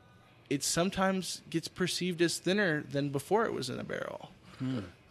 it 0.50 0.62
sometimes 0.62 1.42
gets 1.50 1.70
perceived 1.70 2.22
as 2.22 2.38
thinner 2.38 2.84
than 2.84 3.12
before 3.12 3.46
it 3.46 3.54
was 3.54 3.70
in 3.70 3.80
a 3.80 3.86
barrel. 3.86 4.30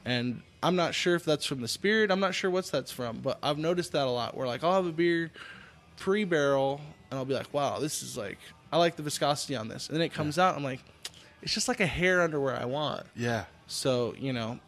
And 0.04 0.42
I'm 0.62 0.76
not 0.76 0.94
sure 0.94 1.14
if 1.14 1.24
that's 1.24 1.46
from 1.46 1.62
the 1.62 1.68
spirit. 1.68 2.11
I'm 2.11 2.20
not 2.20 2.34
sure 2.34 2.50
what's 2.50 2.68
that's 2.68 2.92
from, 2.92 3.20
but 3.20 3.38
I've 3.42 3.56
noticed 3.56 3.92
that 3.92 4.06
a 4.06 4.11
lot. 4.11 4.37
Where 4.37 4.46
like 4.46 4.62
I'll 4.62 4.74
have 4.74 4.84
a 4.84 4.92
beer 4.92 5.30
pre-barrel, 5.96 6.82
and 7.11 7.18
I'll 7.18 7.24
be 7.24 7.32
like, 7.32 7.52
"Wow, 7.54 7.78
this 7.78 8.02
is 8.02 8.14
like 8.14 8.38
I 8.72 8.78
like 8.78 8.96
the 8.96 9.02
viscosity 9.02 9.57
on 9.57 9.68
this," 9.68 9.88
and 9.88 9.96
then 9.96 10.02
it 10.02 10.12
comes 10.12 10.38
out, 10.38 10.57
I'm 10.57 10.64
like, 10.64 10.81
"It's 11.42 11.54
just 11.54 11.68
like 11.68 11.81
a 11.81 11.87
hair 11.87 12.20
under 12.22 12.40
where 12.40 12.54
I 12.57 12.64
want." 12.66 13.07
Yeah. 13.16 13.44
So 13.66 14.14
you 14.18 14.33
know, 14.33 14.59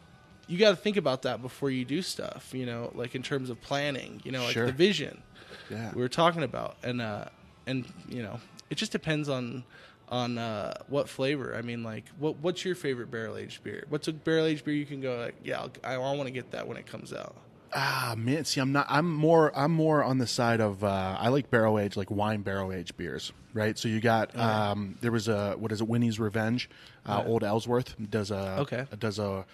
you 0.47 0.57
got 0.57 0.71
to 0.71 0.75
think 0.75 0.97
about 0.97 1.21
that 1.23 1.41
before 1.41 1.69
you 1.69 1.85
do 1.85 2.01
stuff. 2.01 2.49
You 2.53 2.65
know, 2.65 2.91
like 2.95 3.15
in 3.15 3.23
terms 3.23 3.49
of 3.49 3.61
planning. 3.61 4.21
You 4.23 4.31
know, 4.31 4.43
like 4.43 4.53
Sure. 4.53 4.65
the 4.67 4.71
vision 4.71 5.21
Yeah. 5.69 5.91
we 5.93 6.01
were 6.01 6.09
talking 6.09 6.43
about, 6.43 6.77
and 6.83 7.01
uh, 7.01 7.25
and 7.67 7.85
you 8.09 8.23
know, 8.23 8.39
it 8.69 8.75
just 8.75 8.91
depends 8.91 9.29
on 9.29 9.63
on 10.09 10.37
uh, 10.37 10.73
what 10.87 11.07
flavor. 11.07 11.55
I 11.55 11.61
mean, 11.61 11.83
like, 11.83 12.03
what 12.19 12.37
what's 12.37 12.65
your 12.65 12.75
favorite 12.75 13.09
barrel 13.11 13.37
aged 13.37 13.63
beer? 13.63 13.85
What's 13.89 14.07
a 14.07 14.13
barrel 14.13 14.45
aged 14.45 14.65
beer 14.65 14.73
you 14.73 14.85
can 14.85 14.99
go 14.99 15.17
like, 15.17 15.35
yeah, 15.43 15.59
I'll, 15.61 15.71
I, 15.83 15.93
I 15.93 15.97
want 16.15 16.27
to 16.27 16.31
get 16.31 16.51
that 16.51 16.67
when 16.67 16.75
it 16.77 16.85
comes 16.85 17.13
out. 17.13 17.35
Ah 17.73 18.15
man, 18.17 18.43
see, 18.45 18.59
I'm 18.59 18.71
not. 18.71 18.85
I'm 18.89 19.09
more. 19.13 19.51
I'm 19.57 19.71
more 19.71 20.03
on 20.03 20.17
the 20.17 20.27
side 20.27 20.59
of. 20.59 20.83
Uh, 20.83 21.15
I 21.19 21.29
like 21.29 21.49
barrel 21.49 21.79
aged, 21.79 21.95
like 21.95 22.11
wine 22.11 22.41
barrel 22.41 22.73
aged 22.73 22.97
beers, 22.97 23.31
right? 23.53 23.77
So 23.77 23.87
you 23.87 24.01
got. 24.01 24.37
Um, 24.37 24.97
there 25.01 25.11
was 25.11 25.27
a 25.27 25.53
what 25.57 25.71
is 25.71 25.79
it? 25.81 25.87
Winnie's 25.87 26.19
Revenge. 26.19 26.69
Uh, 27.05 27.23
Old 27.25 27.43
Ellsworth 27.43 27.95
does 28.09 28.29
a. 28.31 28.57
Okay. 28.59 28.85
Does 28.99 29.19
a. 29.19 29.45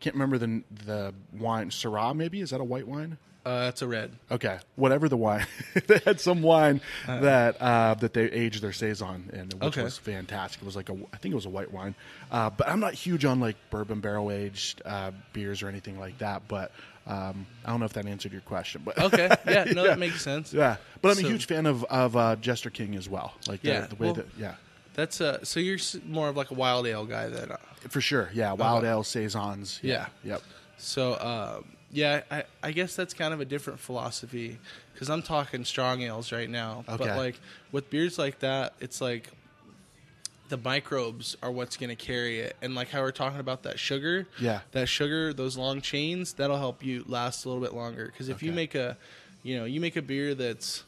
Can't 0.00 0.14
remember 0.14 0.38
the 0.38 0.62
the 0.86 1.14
wine. 1.38 1.70
Syrah, 1.70 2.14
maybe 2.16 2.40
is 2.40 2.50
that 2.50 2.60
a 2.60 2.64
white 2.64 2.88
wine? 2.88 3.18
Uh, 3.44 3.64
that's 3.64 3.82
a 3.82 3.88
red. 3.88 4.12
Okay, 4.30 4.56
whatever 4.76 5.08
the 5.08 5.16
wine, 5.16 5.44
they 5.88 5.98
had 6.04 6.20
some 6.20 6.42
wine 6.42 6.80
that 7.08 7.60
uh, 7.60 7.92
that 7.94 8.14
they 8.14 8.30
aged 8.30 8.62
their 8.62 8.72
saison 8.72 9.28
in, 9.32 9.46
which 9.58 9.62
Okay. 9.76 9.82
was 9.82 9.98
fantastic. 9.98 10.62
It 10.62 10.64
was 10.64 10.76
like 10.76 10.88
a, 10.90 10.92
I 11.12 11.16
think 11.16 11.32
it 11.32 11.34
was 11.34 11.46
a 11.46 11.50
white 11.50 11.72
wine, 11.72 11.96
uh, 12.30 12.50
but 12.50 12.68
I'm 12.68 12.78
not 12.78 12.94
huge 12.94 13.24
on 13.24 13.40
like 13.40 13.56
bourbon 13.68 13.98
barrel 13.98 14.30
aged 14.30 14.80
uh, 14.84 15.10
beers 15.32 15.60
or 15.60 15.68
anything 15.68 15.98
like 15.98 16.18
that. 16.18 16.42
But 16.46 16.70
um, 17.06 17.46
I 17.64 17.70
don't 17.70 17.80
know 17.80 17.86
if 17.86 17.92
that 17.94 18.06
answered 18.06 18.32
your 18.32 18.40
question, 18.42 18.82
but 18.84 18.98
Okay, 18.98 19.28
yeah, 19.46 19.64
no, 19.64 19.82
Yeah. 19.84 19.88
that 19.90 19.98
makes 19.98 20.22
sense. 20.22 20.52
yeah. 20.52 20.76
But 21.00 21.10
I'm 21.10 21.14
So- 21.16 21.26
a 21.26 21.30
huge 21.30 21.46
fan 21.46 21.66
of 21.66 21.84
of 21.84 22.16
uh, 22.16 22.36
Jester 22.36 22.70
King 22.70 22.94
as 22.96 23.08
well. 23.08 23.34
Like 23.48 23.62
the, 23.62 23.68
Yeah, 23.68 23.80
the 23.86 23.96
way 23.96 24.06
well- 24.06 24.14
that 24.14 24.26
yeah, 24.38 24.54
That's 24.94 25.20
uh, 25.20 25.42
so 25.44 25.58
you're 25.60 25.78
more 26.06 26.28
of 26.28 26.36
like 26.36 26.50
a 26.50 26.54
wild 26.54 26.86
ale 26.86 27.04
guy 27.06 27.28
then. 27.28 27.50
uh, 27.52 27.56
for 27.88 28.00
sure. 28.00 28.30
Yeah, 28.34 28.52
wild 28.52 28.78
Okay. 28.84 28.88
ale 28.90 29.02
saisons. 29.02 29.80
Yeah, 29.82 30.06
yep. 30.22 30.42
So 30.78 31.18
um, 31.20 31.64
yeah, 31.90 32.22
I, 32.30 32.44
I 32.62 32.72
guess 32.72 32.94
that's 32.96 33.14
kind 33.14 33.34
of 33.34 33.40
a 33.40 33.44
different 33.44 33.80
philosophy 33.80 34.58
because 34.92 35.10
I'm 35.10 35.22
talking 35.22 35.64
strong 35.64 36.02
ales 36.02 36.30
right 36.32 36.48
now. 36.50 36.84
Okay. 36.88 37.04
But 37.04 37.16
like 37.16 37.40
with 37.72 37.90
beers 37.90 38.18
like 38.18 38.38
that, 38.40 38.74
it's 38.80 39.00
like 39.00 39.28
the 40.52 40.58
microbes 40.58 41.34
are 41.42 41.50
what's 41.50 41.78
going 41.78 41.88
to 41.88 41.96
carry 41.96 42.40
it, 42.40 42.56
and 42.60 42.74
like 42.74 42.90
how 42.90 43.00
we're 43.00 43.10
talking 43.10 43.40
about 43.40 43.62
that 43.62 43.78
sugar. 43.78 44.26
Yeah. 44.38 44.60
That 44.72 44.86
sugar, 44.86 45.32
those 45.32 45.56
long 45.56 45.80
chains, 45.80 46.34
that'll 46.34 46.58
help 46.58 46.84
you 46.84 47.04
last 47.08 47.46
a 47.46 47.48
little 47.48 47.62
bit 47.62 47.72
longer. 47.74 48.04
Because 48.06 48.28
if 48.28 48.42
you 48.42 48.52
make 48.52 48.74
a, 48.74 48.98
you 49.42 49.56
know, 49.58 49.64
you 49.64 49.80
make 49.80 49.96
a 49.96 50.02
beer 50.02 50.34
that's 50.34 50.84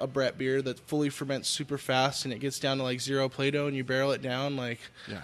a 0.00 0.06
Brett 0.08 0.36
beer 0.36 0.60
that 0.62 0.80
fully 0.80 1.10
ferments 1.10 1.48
super 1.48 1.78
fast 1.78 2.24
and 2.24 2.34
it 2.34 2.40
gets 2.40 2.58
down 2.58 2.78
to 2.78 2.82
like 2.82 3.00
zero 3.00 3.28
Plato 3.28 3.68
and 3.68 3.76
you 3.76 3.84
barrel 3.84 4.10
it 4.10 4.20
down, 4.20 4.56
like 4.56 4.80
Yeah. 5.08 5.18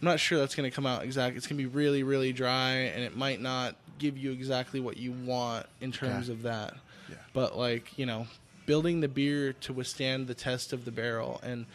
I'm 0.00 0.04
not 0.08 0.18
sure 0.20 0.38
that's 0.38 0.54
going 0.54 0.68
to 0.70 0.74
come 0.74 0.86
out 0.86 1.04
exactly. 1.04 1.36
It's 1.36 1.46
going 1.46 1.58
to 1.58 1.62
be 1.68 1.74
really, 1.74 2.02
really 2.02 2.32
dry, 2.32 2.70
and 2.70 3.02
it 3.02 3.14
might 3.16 3.40
not 3.42 3.76
give 3.98 4.16
you 4.16 4.30
exactly 4.32 4.80
what 4.80 4.96
you 4.96 5.12
want 5.12 5.66
in 5.82 5.92
terms 5.92 6.30
Okay. 6.30 6.32
of 6.32 6.42
that. 6.44 6.74
Yeah. 7.10 7.16
But 7.34 7.56
like 7.58 7.98
you 7.98 8.06
know, 8.06 8.26
building 8.66 9.00
the 9.00 9.08
beer 9.08 9.52
to 9.52 9.72
withstand 9.72 10.26
the 10.28 10.34
test 10.34 10.72
of 10.72 10.84
the 10.84 10.90
barrel 10.90 11.40
and 11.42 11.66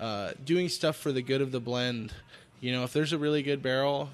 uh, 0.00 0.32
doing 0.44 0.68
stuff 0.68 0.96
for 0.96 1.12
the 1.12 1.22
good 1.22 1.40
of 1.40 1.52
the 1.52 1.60
blend. 1.60 2.12
You 2.60 2.72
know, 2.72 2.82
if 2.84 2.92
there's 2.92 3.12
a 3.12 3.18
really 3.18 3.42
good 3.42 3.62
barrel, 3.62 4.10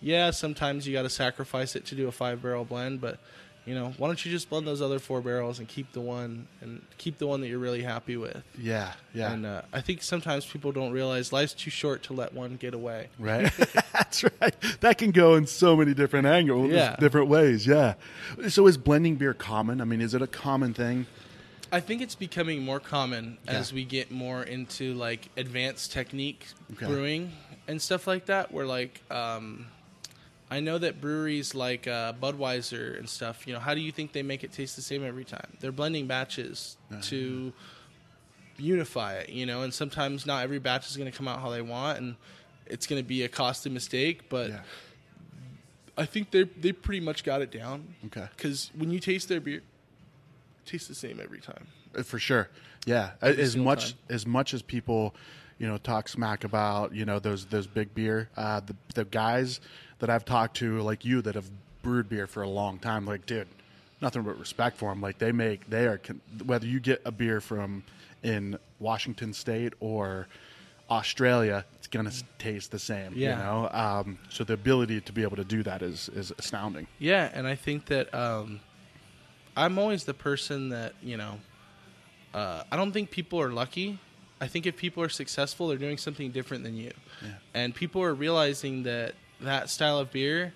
yeah, 0.00 0.30
sometimes 0.30 0.86
you 0.86 0.92
got 0.92 1.02
to 1.02 1.10
sacrifice 1.10 1.74
it 1.76 1.84
to 1.86 1.94
do 1.94 2.08
a 2.08 2.12
five 2.12 2.42
barrel 2.42 2.64
blend, 2.64 3.00
but. 3.00 3.18
You 3.66 3.74
know, 3.74 3.92
why 3.98 4.06
don't 4.06 4.24
you 4.24 4.30
just 4.30 4.48
blend 4.48 4.66
those 4.66 4.80
other 4.80 4.98
four 4.98 5.20
barrels 5.20 5.58
and 5.58 5.68
keep 5.68 5.92
the 5.92 6.00
one 6.00 6.48
and 6.62 6.80
keep 6.96 7.18
the 7.18 7.26
one 7.26 7.42
that 7.42 7.48
you're 7.48 7.58
really 7.58 7.82
happy 7.82 8.16
with? 8.16 8.42
Yeah. 8.56 8.94
Yeah. 9.12 9.30
And 9.30 9.44
uh, 9.44 9.60
I 9.74 9.82
think 9.82 10.02
sometimes 10.02 10.46
people 10.46 10.72
don't 10.72 10.90
realize 10.90 11.34
life's 11.34 11.52
too 11.52 11.68
short 11.68 12.02
to 12.04 12.14
let 12.14 12.32
one 12.32 12.56
get 12.56 12.72
away. 12.72 13.08
Right. 13.18 13.52
That's 13.92 14.24
right. 14.40 14.54
That 14.80 14.96
can 14.96 15.10
go 15.10 15.34
in 15.34 15.46
so 15.46 15.76
many 15.76 15.92
different 15.92 16.26
angles, 16.26 16.70
Yeah. 16.70 16.96
different 16.96 17.28
ways. 17.28 17.66
Yeah. 17.66 17.94
So 18.48 18.66
is 18.68 18.78
blending 18.78 19.16
beer 19.16 19.34
common? 19.34 19.82
I 19.82 19.84
mean, 19.84 20.00
is 20.00 20.14
it 20.14 20.22
a 20.22 20.26
common 20.26 20.72
thing? 20.72 21.04
I 21.70 21.80
think 21.80 22.00
it's 22.02 22.14
becoming 22.14 22.62
more 22.64 22.80
common 22.80 23.38
Yeah. 23.44 23.52
as 23.52 23.72
we 23.72 23.84
get 23.84 24.10
more 24.10 24.42
into 24.42 24.94
like 24.94 25.28
advanced 25.36 25.92
technique 25.92 26.46
Okay. 26.72 26.86
brewing 26.86 27.32
and 27.66 27.80
stuff 27.80 28.06
like 28.06 28.26
that. 28.26 28.52
Where 28.52 28.66
like, 28.66 29.02
um, 29.10 29.66
I 30.50 30.60
know 30.60 30.78
that 30.78 31.00
breweries 31.00 31.54
like 31.54 31.86
uh, 31.86 32.14
Budweiser 32.14 32.98
and 32.98 33.06
stuff. 33.08 33.46
You 33.46 33.52
know, 33.52 33.60
how 33.60 33.74
do 33.74 33.80
you 33.80 33.92
think 33.92 34.12
they 34.12 34.22
make 34.22 34.44
it 34.44 34.52
taste 34.52 34.76
the 34.76 34.82
same 34.82 35.04
every 35.04 35.24
time? 35.24 35.56
They're 35.60 35.72
blending 35.72 36.06
batches 36.06 36.76
Uh-huh. 36.90 37.02
to 37.02 37.52
unify 38.56 39.14
it. 39.14 39.28
You 39.28 39.44
know, 39.46 39.62
and 39.62 39.72
sometimes 39.74 40.24
not 40.26 40.42
every 40.44 40.58
batch 40.58 40.88
is 40.88 40.96
going 40.96 41.10
to 41.10 41.16
come 41.16 41.28
out 41.28 41.40
how 41.40 41.50
they 41.50 41.62
want, 41.62 41.98
and 41.98 42.16
it's 42.66 42.86
going 42.86 43.00
to 43.02 43.06
be 43.06 43.22
a 43.24 43.28
costly 43.28 43.70
mistake. 43.70 44.28
But 44.30 44.50
Yeah. 44.50 44.60
I 45.98 46.06
think 46.06 46.30
they 46.30 46.44
they 46.44 46.72
pretty 46.72 47.00
much 47.00 47.24
got 47.24 47.42
it 47.42 47.50
down. 47.50 47.94
Okay. 48.06 48.26
Because 48.36 48.70
when 48.74 48.90
you 48.90 49.00
taste 49.00 49.28
their 49.28 49.40
beer, 49.40 49.62
tastes 50.68 50.88
the 50.88 50.94
same 50.94 51.20
every 51.22 51.40
time. 51.40 51.66
Uh, 51.96 52.02
For 52.02 52.18
sure. 52.18 52.48
Yeah. 52.86 53.10
Every 53.22 53.42
As 53.42 53.56
much 53.56 53.90
time. 53.92 53.98
as 54.10 54.26
much 54.26 54.54
as 54.54 54.62
people, 54.62 55.14
you 55.58 55.66
know, 55.66 55.78
talk 55.78 56.08
smack 56.08 56.44
about, 56.44 56.94
you 56.94 57.04
know, 57.04 57.18
those 57.18 57.46
those 57.46 57.66
big 57.66 57.94
beer, 57.94 58.28
uh, 58.36 58.60
the 58.60 58.76
the 58.94 59.04
guys 59.04 59.60
that 59.98 60.08
I've 60.10 60.24
talked 60.24 60.56
to, 60.58 60.80
like 60.82 61.04
you, 61.04 61.20
that 61.22 61.34
have 61.34 61.50
brewed 61.82 62.08
beer 62.08 62.26
for 62.26 62.42
a 62.42 62.48
long 62.48 62.78
time, 62.78 63.04
like, 63.06 63.26
dude, 63.26 63.48
nothing 64.00 64.22
but 64.22 64.38
respect 64.38 64.76
for 64.76 64.90
them. 64.90 65.00
Like 65.00 65.18
they 65.18 65.32
make, 65.32 65.68
they 65.68 65.86
are 65.86 66.00
whether 66.44 66.66
you 66.66 66.78
get 66.80 67.00
a 67.04 67.10
beer 67.12 67.40
from 67.40 67.82
in 68.22 68.58
Washington 68.78 69.32
State 69.32 69.72
or 69.80 70.26
Australia, 70.90 71.64
it's 71.76 71.86
gonna 71.86 72.12
taste 72.38 72.70
the 72.70 72.78
same. 72.78 73.12
Yeah. 73.14 73.30
You 73.30 73.42
know. 73.44 73.68
Um, 73.72 74.18
so 74.30 74.44
the 74.44 74.54
ability 74.54 75.00
to 75.02 75.12
be 75.12 75.22
able 75.22 75.36
to 75.36 75.44
do 75.44 75.62
that 75.64 75.82
is 75.82 76.08
is 76.10 76.32
astounding. 76.38 76.86
Yeah, 76.98 77.30
and 77.34 77.46
I 77.46 77.54
think 77.56 77.86
that 77.86 78.12
um, 78.14 78.60
I'm 79.64 79.78
always 79.78 80.04
the 80.04 80.14
person 80.14 80.68
that 80.70 80.94
you 81.02 81.16
know. 81.16 81.40
Uh, 82.34 82.62
I 82.70 82.76
don't 82.76 82.92
think 82.92 83.10
people 83.10 83.40
are 83.40 83.50
lucky. 83.50 83.98
I 84.40 84.46
think 84.46 84.66
if 84.66 84.76
people 84.76 85.02
are 85.02 85.08
successful, 85.08 85.68
they're 85.68 85.78
doing 85.78 85.96
something 85.98 86.30
different 86.30 86.62
than 86.62 86.76
you, 86.76 86.92
Yeah. 87.22 87.28
and 87.54 87.74
people 87.74 88.02
are 88.02 88.14
realizing 88.14 88.84
that 88.84 89.14
that 89.40 89.68
style 89.70 89.98
of 89.98 90.12
beer 90.12 90.52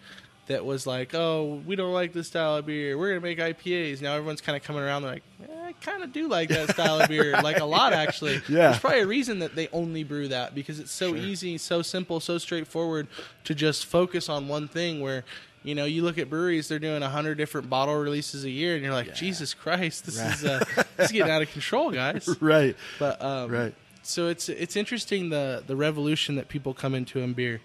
that 0.48 0.64
was 0.64 0.86
like, 0.86 1.14
oh, 1.14 1.62
we 1.66 1.76
don't 1.76 1.92
like 1.92 2.12
this 2.12 2.26
style 2.28 2.56
of 2.56 2.66
beer. 2.66 2.98
We're 2.98 3.08
gonna 3.10 3.20
make 3.20 3.38
IPAs. 3.38 4.00
Now 4.02 4.14
everyone's 4.14 4.40
kind 4.40 4.56
of 4.56 4.62
coming 4.62 4.82
around. 4.82 5.02
They're 5.02 5.12
like, 5.12 5.22
eh, 5.48 5.66
I 5.68 5.72
kind 5.74 6.02
of 6.02 6.12
do 6.12 6.28
like 6.28 6.48
that 6.50 6.70
style 6.70 7.00
of 7.00 7.08
beer, 7.08 7.40
like 7.42 7.58
a 7.60 7.64
lot 7.64 7.92
actually. 7.92 8.34
Yeah. 8.48 8.68
There's 8.70 8.78
probably 8.80 9.00
a 9.00 9.06
reason 9.06 9.38
that 9.38 9.54
they 9.54 9.68
only 9.72 10.02
brew 10.04 10.28
that 10.28 10.54
because 10.54 10.78
it's 10.80 10.90
so 10.92 11.08
Sure. 11.14 11.16
easy, 11.16 11.58
so 11.58 11.80
simple, 11.80 12.18
so 12.20 12.38
straightforward 12.38 13.06
to 13.44 13.54
just 13.54 13.86
focus 13.86 14.28
on 14.28 14.46
one 14.48 14.66
thing. 14.68 15.00
Where 15.00 15.24
you 15.62 15.74
know 15.74 15.84
you 15.84 16.02
look 16.02 16.18
at 16.18 16.28
breweries, 16.30 16.68
they're 16.68 16.78
doing 16.78 17.02
hundred 17.02 17.36
different 17.36 17.68
bottle 17.70 17.94
releases 17.96 18.44
a 18.44 18.50
year, 18.50 18.74
and 18.74 18.84
you're 18.84 18.92
like, 18.92 19.14
Jesus 19.14 19.54
Christ, 19.54 20.06
this 20.06 20.18
Right. 20.18 20.34
is 20.34 20.44
uh, 20.44 20.64
this 20.96 21.06
is 21.06 21.12
getting 21.12 21.30
out 21.30 21.42
of 21.42 21.50
control, 21.50 21.90
guys. 21.90 22.28
right. 22.40 22.76
But 22.98 23.20
um, 23.22 23.50
Right. 23.50 23.74
So 24.02 24.28
it's 24.28 24.48
it's 24.48 24.76
interesting 24.76 25.28
the 25.30 25.62
the 25.66 25.76
revolution 25.76 26.34
that 26.36 26.48
people 26.48 26.74
come 26.74 26.94
into 26.94 27.20
in 27.20 27.32
beer. 27.34 27.60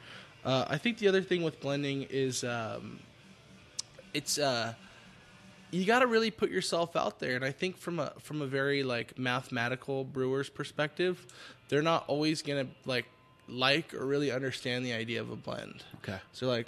Uh, 0.46 0.66
I 0.70 0.78
think 0.78 1.00
the 1.00 1.08
other 1.08 1.22
thing 1.22 1.42
with 1.44 1.60
blending 1.60 2.04
is 2.10 2.44
um, 2.44 3.00
it's 4.14 4.38
uh, 4.38 4.74
you 5.72 5.84
got 5.86 6.00
to 6.00 6.08
really 6.08 6.32
put 6.32 6.50
yourself 6.50 6.96
out 6.96 7.20
there, 7.20 7.36
and 7.36 7.44
I 7.44 7.52
think 7.52 7.78
from 7.78 8.00
a 8.00 8.14
from 8.20 8.42
a 8.42 8.46
very 8.48 8.84
like 8.84 9.18
mathematical 9.18 10.04
brewer's 10.04 10.50
perspective, 10.50 11.26
they're 11.70 11.82
not 11.82 12.06
always 12.08 12.42
gonna 12.42 12.68
like 12.86 13.06
like 13.50 13.94
or 13.94 14.06
really 14.06 14.32
understand 14.32 14.86
the 14.86 14.94
idea 14.94 15.20
of 15.22 15.32
a 15.32 15.36
blend. 15.36 15.84
Okay. 16.04 16.20
So 16.34 16.48
like, 16.48 16.68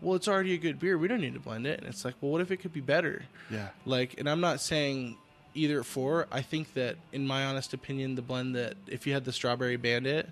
well, 0.00 0.14
it's 0.14 0.28
already 0.28 0.54
a 0.54 0.58
good 0.58 0.78
beer. 0.78 0.96
We 0.96 1.08
don't 1.08 1.20
need 1.20 1.34
to 1.34 1.40
blend 1.40 1.66
it. 1.66 1.80
And 1.80 1.88
it's 1.88 2.04
like, 2.04 2.14
well, 2.20 2.30
what 2.30 2.40
if 2.40 2.50
it 2.50 2.58
could 2.58 2.72
be 2.72 2.80
better? 2.80 3.22
Yeah. 3.50 3.68
Like, 3.84 4.18
and 4.18 4.28
I'm 4.28 4.40
not 4.40 4.60
saying 4.60 5.16
either 5.54 5.82
for. 5.82 6.26
I 6.30 6.42
think 6.42 6.74
that, 6.74 6.96
in 7.12 7.26
my 7.26 7.44
honest 7.46 7.74
opinion, 7.74 8.14
the 8.14 8.22
blend 8.22 8.54
that 8.56 8.74
if 8.86 9.06
you 9.06 9.12
had 9.12 9.24
the 9.24 9.32
strawberry 9.32 9.76
bandit, 9.76 10.28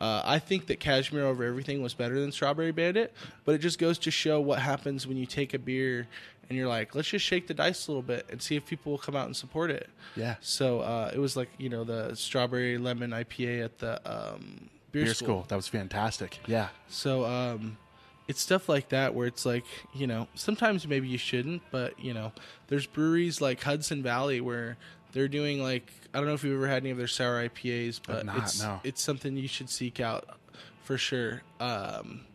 uh, 0.00 0.22
I 0.24 0.38
think 0.38 0.66
that 0.66 0.80
cashmere 0.80 1.24
over 1.24 1.44
everything 1.44 1.80
was 1.80 1.94
better 1.94 2.20
than 2.20 2.32
strawberry 2.32 2.72
bandit. 2.72 3.14
But 3.44 3.54
it 3.54 3.58
just 3.58 3.78
goes 3.78 3.98
to 4.00 4.10
show 4.10 4.40
what 4.40 4.58
happens 4.58 5.06
when 5.06 5.16
you 5.16 5.26
take 5.26 5.54
a 5.54 5.58
beer 5.58 6.08
and 6.48 6.58
you're 6.58 6.68
like, 6.68 6.94
let's 6.94 7.08
just 7.08 7.24
shake 7.24 7.46
the 7.46 7.54
dice 7.54 7.86
a 7.86 7.90
little 7.90 8.02
bit 8.02 8.26
and 8.30 8.42
see 8.42 8.56
if 8.56 8.66
people 8.66 8.92
will 8.92 8.98
come 8.98 9.16
out 9.16 9.26
and 9.26 9.36
support 9.36 9.70
it. 9.70 9.88
Yeah. 10.16 10.36
So 10.40 10.80
uh, 10.80 11.10
it 11.14 11.18
was 11.18 11.36
like 11.36 11.48
you 11.58 11.68
know 11.68 11.84
the 11.84 12.14
strawberry 12.14 12.78
lemon 12.78 13.10
IPA 13.12 13.64
at 13.64 13.78
the 13.78 14.00
um, 14.10 14.68
beer, 14.92 15.04
Beer 15.04 15.14
school. 15.14 15.26
school. 15.26 15.44
That 15.48 15.56
was 15.56 15.68
fantastic. 15.68 16.38
Yeah. 16.46 16.68
So 16.88 17.24
um, 17.24 17.78
it's 18.26 18.40
stuff 18.40 18.68
like 18.68 18.88
that 18.90 19.14
where 19.14 19.26
it's 19.26 19.44
like 19.44 19.64
you 19.92 20.06
know 20.06 20.28
sometimes 20.34 20.86
maybe 20.86 21.08
you 21.08 21.18
shouldn't, 21.18 21.62
but 21.70 21.98
you 21.98 22.14
know 22.14 22.32
there's 22.68 22.86
breweries 22.86 23.40
like 23.40 23.62
Hudson 23.62 24.02
Valley 24.02 24.40
where 24.40 24.76
they're 25.12 25.28
doing 25.28 25.62
like 25.62 25.92
I 26.12 26.18
don't 26.18 26.26
know 26.26 26.34
if 26.34 26.44
you've 26.44 26.56
ever 26.56 26.68
had 26.68 26.82
any 26.82 26.90
of 26.90 26.98
their 26.98 27.06
sour 27.06 27.48
IPAs, 27.48 28.00
but 28.06 28.26
not, 28.26 28.38
it's 28.38 28.62
no. 28.62 28.80
it's 28.84 29.02
something 29.02 29.36
you 29.36 29.48
should 29.48 29.70
seek 29.70 30.00
out 30.00 30.38
for 30.82 30.98
sure. 30.98 31.42
Um, 31.60 32.26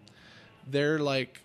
they're 0.67 0.99
like 0.99 1.41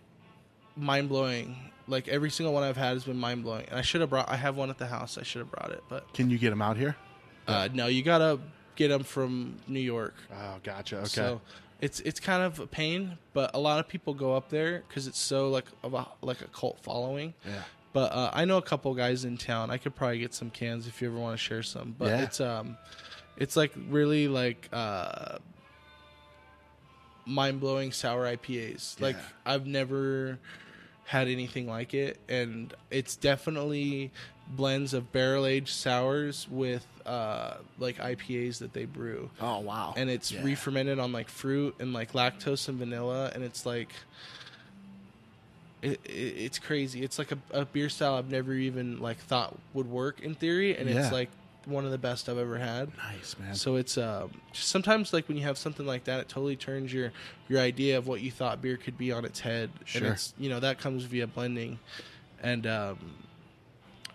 mind 0.77 1.09
blowing. 1.09 1.57
Like 1.87 2.09
every 2.09 2.31
single 2.31 2.55
one 2.55 2.63
I've 2.63 2.79
had 2.79 2.95
has 2.95 3.05
been 3.05 3.19
mind 3.19 3.43
blowing, 3.43 3.67
and 3.69 3.79
I 3.79 3.83
should 3.83 4.01
have 4.01 4.11
brought. 4.11 4.29
I 4.29 4.37
have 4.37 4.57
one 4.57 4.71
at 4.71 4.79
the 4.79 4.87
house. 4.87 5.19
I 5.19 5.23
should 5.23 5.41
have 5.41 5.51
brought 5.51 5.71
it, 5.71 5.83
but 5.89 6.13
Can 6.15 6.31
you 6.31 6.39
get 6.39 6.51
them 6.51 6.63
out 6.63 6.77
here? 6.77 6.97
uh, 7.47 7.69
no, 7.73 7.87
you 7.89 8.03
gotta 8.03 8.41
get 8.77 8.89
them 8.89 9.03
from 9.05 9.57
New 9.69 9.81
York. 9.81 10.15
Oh, 10.33 10.57
gotcha. 10.63 10.99
Okay. 10.99 11.09
So 11.09 11.41
it's 11.85 12.01
it's 12.01 12.21
kind 12.21 12.43
of 12.43 12.59
a 12.61 12.67
pain, 12.67 13.19
but 13.33 13.51
a 13.55 13.59
lot 13.59 13.79
of 13.81 13.87
people 13.89 14.15
go 14.15 14.35
up 14.35 14.49
there 14.49 14.83
because 14.89 15.07
it's 15.07 15.19
so 15.19 15.49
like 15.51 15.67
of 15.83 15.93
a 15.95 16.07
like 16.23 16.41
a 16.41 16.49
cult 16.49 16.79
following. 16.81 17.35
yeah. 17.47 17.63
But 17.93 18.13
uh, 18.13 18.31
I 18.33 18.45
know 18.45 18.57
a 18.57 18.63
couple 18.63 18.93
guys 18.95 19.25
in 19.25 19.37
town. 19.37 19.71
I 19.71 19.77
could 19.79 19.95
probably 19.95 20.19
get 20.19 20.35
some 20.35 20.51
cans 20.51 20.89
if 20.89 21.01
you 21.01 21.09
ever 21.09 21.19
want 21.19 21.35
to 21.39 21.43
share 21.49 21.63
some. 21.63 21.95
But 21.97 22.09
Yeah. 22.09 22.23
it's 22.23 22.41
um, 22.41 22.77
it's 23.37 23.57
like 23.57 23.73
really 23.89 24.27
like 24.27 24.69
uh, 24.73 25.39
mind 27.27 27.61
blowing 27.61 27.93
sour 27.93 28.25
IPAs. 28.37 29.01
Like 29.01 29.17
Yeah. 29.17 29.23
I've 29.53 29.67
never 29.67 30.39
had 31.05 31.29
anything 31.29 31.67
like 31.67 31.95
it, 31.95 32.19
and 32.29 32.73
it's 32.91 33.17
definitely 33.17 34.11
blends 34.47 34.93
of 34.95 35.11
barrel 35.13 35.47
aged 35.47 35.69
sours 35.75 36.47
with 36.51 36.87
uh, 37.07 37.55
like 37.79 37.97
IPAs 37.99 38.59
that 38.59 38.73
they 38.75 38.85
brew 38.85 39.31
Oh, 39.41 39.61
wow. 39.61 39.95
and 39.97 40.11
it's 40.11 40.33
Yeah. 40.33 40.43
re-fermented 40.43 40.99
on 40.99 41.13
like 41.13 41.29
fruit 41.31 41.75
and 41.79 41.93
like 41.95 42.13
lactose 42.13 42.69
and 42.69 42.79
vanilla 42.79 43.31
and 43.35 43.43
it's 43.43 43.65
like 43.65 43.91
it, 45.83 46.01
it, 46.05 46.11
it's 46.11 46.59
crazy 46.59 47.03
it's 47.03 47.19
like 47.19 47.33
a, 47.33 47.39
a 47.53 47.65
beer 47.65 47.89
style 47.89 48.15
i've 48.17 48.31
never 48.31 48.53
even 48.55 49.01
like 49.01 49.19
thought 49.19 49.57
would 49.75 49.89
work 49.89 50.21
in 50.21 50.35
theory 50.35 50.77
and 50.77 50.89
Yeah. 50.89 51.03
it's 51.05 51.13
like 51.13 51.31
one 51.67 51.85
of 51.85 51.91
the 51.91 51.99
best 51.99 52.29
i've 52.29 52.39
ever 52.39 52.59
had 52.59 52.91
nice, 52.97 53.37
man. 53.39 53.55
so 53.55 53.77
it's 53.77 53.97
um, 53.99 54.31
just 54.53 54.69
sometimes 54.69 55.13
like 55.13 55.27
when 55.29 55.37
you 55.37 55.43
have 55.45 55.57
something 55.59 55.87
like 55.87 56.05
that, 56.05 56.21
it 56.21 56.29
totally 56.29 56.57
turns 56.57 56.93
your 56.93 57.13
your 57.49 57.61
idea 57.61 57.99
of 57.99 58.07
what 58.07 58.21
you 58.21 58.31
thought 58.31 58.61
beer 58.63 58.77
could 58.77 58.97
be 58.99 59.13
on 59.13 59.25
its 59.25 59.41
head. 59.41 59.71
Sure. 59.85 60.03
And 60.05 60.13
it's 60.13 60.35
you 60.39 60.49
know 60.49 60.61
that 60.61 60.79
comes 60.79 61.05
via 61.05 61.27
blending, 61.27 61.79
and 62.43 62.67
um, 62.67 62.99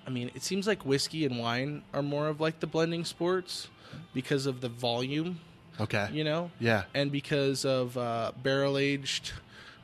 I 0.06 0.10
mean 0.10 0.32
it 0.36 0.44
seems 0.44 0.68
like 0.68 0.86
whiskey 0.86 1.26
and 1.26 1.40
wine 1.40 1.84
are 1.94 2.02
more 2.04 2.28
of 2.28 2.40
like 2.40 2.60
the 2.60 2.68
blending 2.68 3.06
sports 3.06 3.68
because 4.14 4.46
of 4.46 4.62
the 4.62 4.70
volume, 4.70 5.40
okay. 5.80 6.08
you 6.12 6.24
know, 6.24 6.52
Yeah. 6.60 6.84
and 6.94 7.12
because 7.12 7.66
of 7.66 7.98
uh, 7.98 8.32
barrel 8.44 8.78
aged 8.78 9.34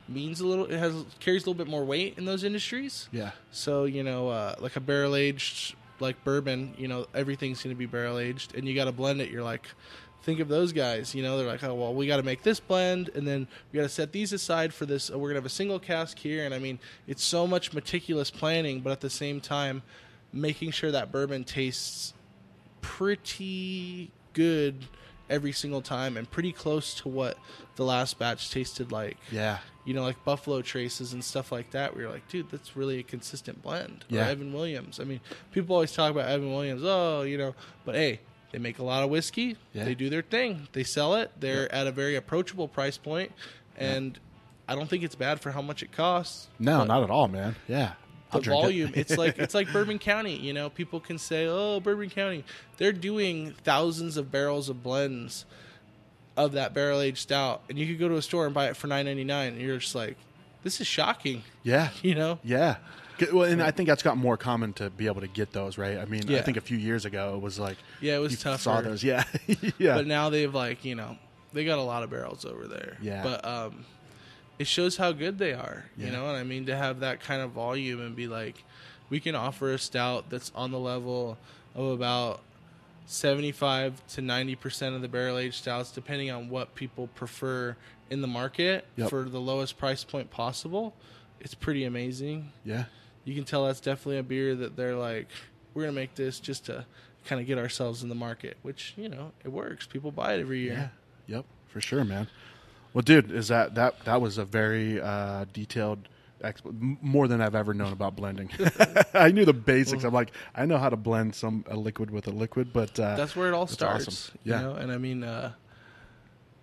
means 0.08 0.38
a 0.40 0.46
little 0.46 0.66
it 0.66 0.78
has 0.78 0.94
carries 1.20 1.42
a 1.44 1.50
little 1.50 1.54
bit 1.64 1.68
more 1.70 1.84
weight 1.84 2.14
in 2.16 2.24
those 2.24 2.44
industries. 2.44 3.08
Yeah. 3.12 3.32
So 3.50 3.84
you 3.84 4.02
know, 4.04 4.28
uh, 4.28 4.54
like 4.60 4.76
a 4.76 4.80
barrel 4.80 5.16
aged 5.16 5.74
like 6.00 6.22
bourbon, 6.24 6.74
you 6.76 6.88
know, 6.88 7.06
everything's 7.14 7.62
going 7.62 7.74
to 7.74 7.78
be 7.78 7.86
barrel 7.86 8.18
aged, 8.18 8.54
and 8.54 8.66
you 8.66 8.74
got 8.74 8.84
to 8.84 8.92
blend 8.92 9.20
it. 9.20 9.30
You're 9.30 9.44
like, 9.44 9.66
think 10.22 10.40
of 10.40 10.48
those 10.48 10.72
guys. 10.72 11.14
You 11.14 11.22
know, 11.22 11.38
they're 11.38 11.46
like, 11.46 11.62
oh 11.64 11.74
well, 11.74 11.94
we 11.94 12.06
got 12.06 12.16
to 12.16 12.22
make 12.22 12.42
this 12.42 12.60
blend, 12.60 13.10
and 13.14 13.26
then 13.26 13.46
we 13.72 13.78
got 13.78 13.84
to 13.84 13.88
set 13.88 14.12
these 14.12 14.32
aside 14.32 14.74
for 14.74 14.84
this. 14.84 15.10
We're 15.10 15.28
gonna 15.28 15.36
have 15.36 15.46
a 15.46 15.50
single 15.50 15.78
cask 15.78 16.18
here, 16.18 16.44
and 16.44 16.52
I 16.52 16.58
mean, 16.58 16.78
it's 17.06 17.22
so 17.22 17.46
much 17.46 17.72
meticulous 17.72 18.30
planning, 18.30 18.80
but 18.80 18.90
at 18.90 19.00
the 19.00 19.10
same 19.10 19.40
time, 19.40 19.82
making 20.32 20.72
sure 20.72 20.90
that 20.90 21.12
bourbon 21.12 21.44
tastes 21.44 22.12
pretty 22.80 24.10
good 24.32 24.86
every 25.28 25.52
single 25.52 25.82
time 25.82 26.16
and 26.16 26.30
pretty 26.30 26.52
close 26.52 26.94
to 26.94 27.08
what 27.08 27.38
the 27.76 27.84
last 27.84 28.18
batch 28.18 28.50
tasted 28.50 28.92
like. 28.92 29.16
Yeah. 29.30 29.58
You 29.86 29.94
know, 29.94 30.02
like 30.02 30.22
Buffalo 30.24 30.60
Traces 30.62 31.12
and 31.14 31.24
stuff 31.24 31.50
like 31.50 31.70
that. 31.70 31.94
Where 31.94 32.02
you're 32.02 32.12
like, 32.12 32.28
dude, 32.28 32.50
that's 32.50 32.76
really 32.76 32.98
a 32.98 33.02
consistent 33.02 33.62
blend. 33.62 34.04
Or 34.10 34.16
Yeah. 34.16 34.28
Evan 34.28 34.52
Williams. 34.52 35.00
I 35.00 35.04
mean, 35.04 35.20
people 35.52 35.74
always 35.76 35.92
talk 35.92 36.10
about 36.10 36.28
Evan 36.28 36.52
Williams. 36.52 36.82
Oh, 36.84 37.22
you 37.22 37.38
know, 37.38 37.54
but 37.84 37.94
hey, 37.94 38.20
they 38.52 38.58
make 38.58 38.78
a 38.78 38.82
lot 38.84 39.02
of 39.04 39.10
whiskey. 39.10 39.56
Yeah. 39.72 39.84
They 39.84 39.94
do 39.94 40.10
their 40.10 40.22
thing. 40.22 40.68
They 40.72 40.82
sell 40.84 41.14
it. 41.14 41.30
They're 41.38 41.72
at 41.72 41.86
a 41.86 41.92
very 41.92 42.16
approachable 42.16 42.68
price 42.68 42.98
point, 42.98 43.32
and 43.76 44.18
I 44.68 44.74
don't 44.74 44.88
think 44.90 45.04
it's 45.04 45.14
bad 45.14 45.40
for 45.40 45.52
how 45.52 45.62
much 45.62 45.82
it 45.84 45.92
costs. 45.92 46.48
No, 46.58 46.82
not 46.84 47.02
at 47.04 47.10
all, 47.10 47.28
man. 47.28 47.54
Yeah. 47.68 47.92
the 48.32 48.38
I'll 48.38 48.40
it. 48.40 48.46
volume. 48.46 48.92
it's 48.96 49.16
like 49.22 49.38
it's 49.38 49.54
like 49.54 49.72
Bourbon 49.72 50.00
County. 50.00 50.36
You 50.36 50.52
know, 50.52 50.68
people 50.68 50.98
can 50.98 51.16
say, 51.18 51.46
"Oh, 51.46 51.78
Bourbon 51.78 52.10
County." 52.10 52.42
They're 52.76 52.92
doing 52.92 53.54
thousands 53.62 54.16
of 54.16 54.32
barrels 54.32 54.68
of 54.68 54.82
blends 54.82 55.44
of 56.36 56.52
that 56.52 56.74
barrel 56.74 57.00
aged 57.00 57.18
stout, 57.18 57.62
and 57.68 57.78
you 57.78 57.86
could 57.86 57.98
go 57.98 58.08
to 58.08 58.16
a 58.16 58.22
store 58.22 58.46
and 58.46 58.54
buy 58.54 58.66
it 58.68 58.76
for 58.76 58.86
nine 58.86 59.06
ninety 59.06 59.24
nine, 59.24 59.52
and 59.54 59.60
you're 59.62 59.78
just 59.78 59.94
like, 59.94 60.16
"This 60.62 60.80
is 60.80 60.86
shocking." 60.86 61.42
Yeah. 61.62 61.90
You 62.02 62.14
know? 62.14 62.38
Yeah. 62.44 62.76
Well, 63.32 63.44
and 63.50 63.62
I 63.62 63.70
think 63.70 63.88
that's 63.88 64.02
got 64.02 64.18
more 64.18 64.36
common 64.36 64.74
to 64.74 64.90
be 64.90 65.06
able 65.06 65.22
to 65.22 65.26
get 65.26 65.52
those, 65.52 65.78
right? 65.78 65.96
I 65.96 66.04
mean, 66.04 66.30
I 66.34 66.42
think 66.42 66.58
a 66.58 66.60
few 66.60 66.76
years 66.76 67.06
ago 67.06 67.34
it 67.34 67.40
was 67.40 67.58
like 67.58 67.78
Yeah, 68.02 68.16
it 68.16 68.18
was 68.18 68.32
you 68.32 68.36
tougher. 68.38 68.58
saw 68.58 68.80
those. 68.82 69.02
Yeah. 69.04 69.24
yeah. 69.78 69.94
But 69.94 70.06
now 70.06 70.28
they've 70.28 70.54
like 70.54 70.84
you 70.84 70.94
know 70.96 71.16
they 71.54 71.64
got 71.64 71.78
a 71.78 71.82
lot 71.82 72.02
of 72.02 72.10
barrels 72.10 72.44
over 72.44 72.66
there. 72.66 72.98
Yeah. 73.00 73.22
But 73.22 73.42
um, 73.46 73.86
it 74.58 74.66
shows 74.66 74.98
how 74.98 75.12
good 75.12 75.38
they 75.38 75.54
are. 75.54 75.86
Yeah. 75.96 76.06
You 76.06 76.12
know, 76.12 76.28
and 76.28 76.36
I 76.36 76.42
mean 76.42 76.66
to 76.66 76.76
have 76.76 77.00
that 77.00 77.20
kind 77.20 77.40
of 77.40 77.52
volume 77.52 78.02
and 78.02 78.14
be 78.14 78.26
like, 78.28 78.62
we 79.08 79.18
can 79.18 79.34
offer 79.34 79.72
a 79.72 79.78
stout 79.78 80.28
that's 80.28 80.52
on 80.54 80.70
the 80.70 80.78
level 80.78 81.38
of 81.74 81.86
about. 81.92 82.40
75 83.06 84.06
to 84.08 84.20
90% 84.20 84.94
of 84.94 85.00
the 85.02 85.08
barrel 85.08 85.38
aged 85.38 85.54
stouts 85.54 85.90
depending 85.90 86.30
on 86.30 86.48
what 86.48 86.74
people 86.74 87.06
prefer 87.14 87.76
in 88.10 88.20
the 88.20 88.26
market 88.26 88.84
Yep. 88.96 89.10
for 89.10 89.22
the 89.24 89.40
lowest 89.40 89.78
price 89.78 90.04
point 90.04 90.30
possible 90.30 90.94
it's 91.40 91.54
pretty 91.54 91.84
amazing 91.84 92.50
yeah. 92.64 92.84
you 93.24 93.34
can 93.34 93.44
tell 93.44 93.66
that's 93.66 93.80
definitely 93.80 94.18
a 94.18 94.22
beer 94.22 94.54
that 94.56 94.76
they're 94.76 94.96
like 94.96 95.28
we're 95.74 95.82
gonna 95.82 95.92
make 95.92 96.14
this 96.14 96.40
just 96.40 96.66
to 96.66 96.84
kind 97.24 97.40
of 97.40 97.46
get 97.46 97.58
ourselves 97.58 98.02
in 98.02 98.08
the 98.08 98.14
market 98.14 98.56
which 98.62 98.94
you 98.96 99.08
know 99.08 99.32
it 99.44 99.48
works 99.48 99.86
people 99.86 100.10
buy 100.10 100.34
it 100.34 100.40
every 100.40 100.60
year 100.60 100.90
Yeah. 101.28 101.36
Yep. 101.36 101.44
For 101.68 101.80
sure, 101.80 102.04
man. 102.04 102.28
Well, 102.94 103.02
dude, 103.02 103.30
is 103.32 103.48
that 103.48 103.74
that 103.74 104.04
that 104.04 104.20
was 104.22 104.38
a 104.38 104.44
very 104.44 104.98
uh, 105.00 105.44
detailed 105.52 106.08
more 107.00 107.28
than 107.28 107.40
I've 107.40 107.54
ever 107.54 107.72
known 107.74 107.92
about 107.92 108.16
blending. 108.16 108.50
I 109.14 109.30
knew 109.30 109.44
the 109.44 109.52
basics. 109.54 110.04
I'm 110.04 110.12
like, 110.14 110.32
I 110.54 110.66
know 110.66 110.78
how 110.78 110.88
to 110.88 110.96
blend 110.96 111.34
some 111.34 111.64
a 111.68 111.76
liquid 111.76 112.10
with 112.10 112.26
a 112.26 112.30
liquid, 112.30 112.72
but 112.72 112.98
uh, 113.00 113.16
that's 113.16 113.34
where 113.34 113.48
it 113.48 113.54
all 113.54 113.66
starts 113.66 114.06
awesome. 114.06 114.38
you 114.44 114.52
Yeah. 114.52 114.60
know 114.62 114.74
and 114.74 114.92
i 114.92 114.98
mean 114.98 115.24
uh 115.24 115.52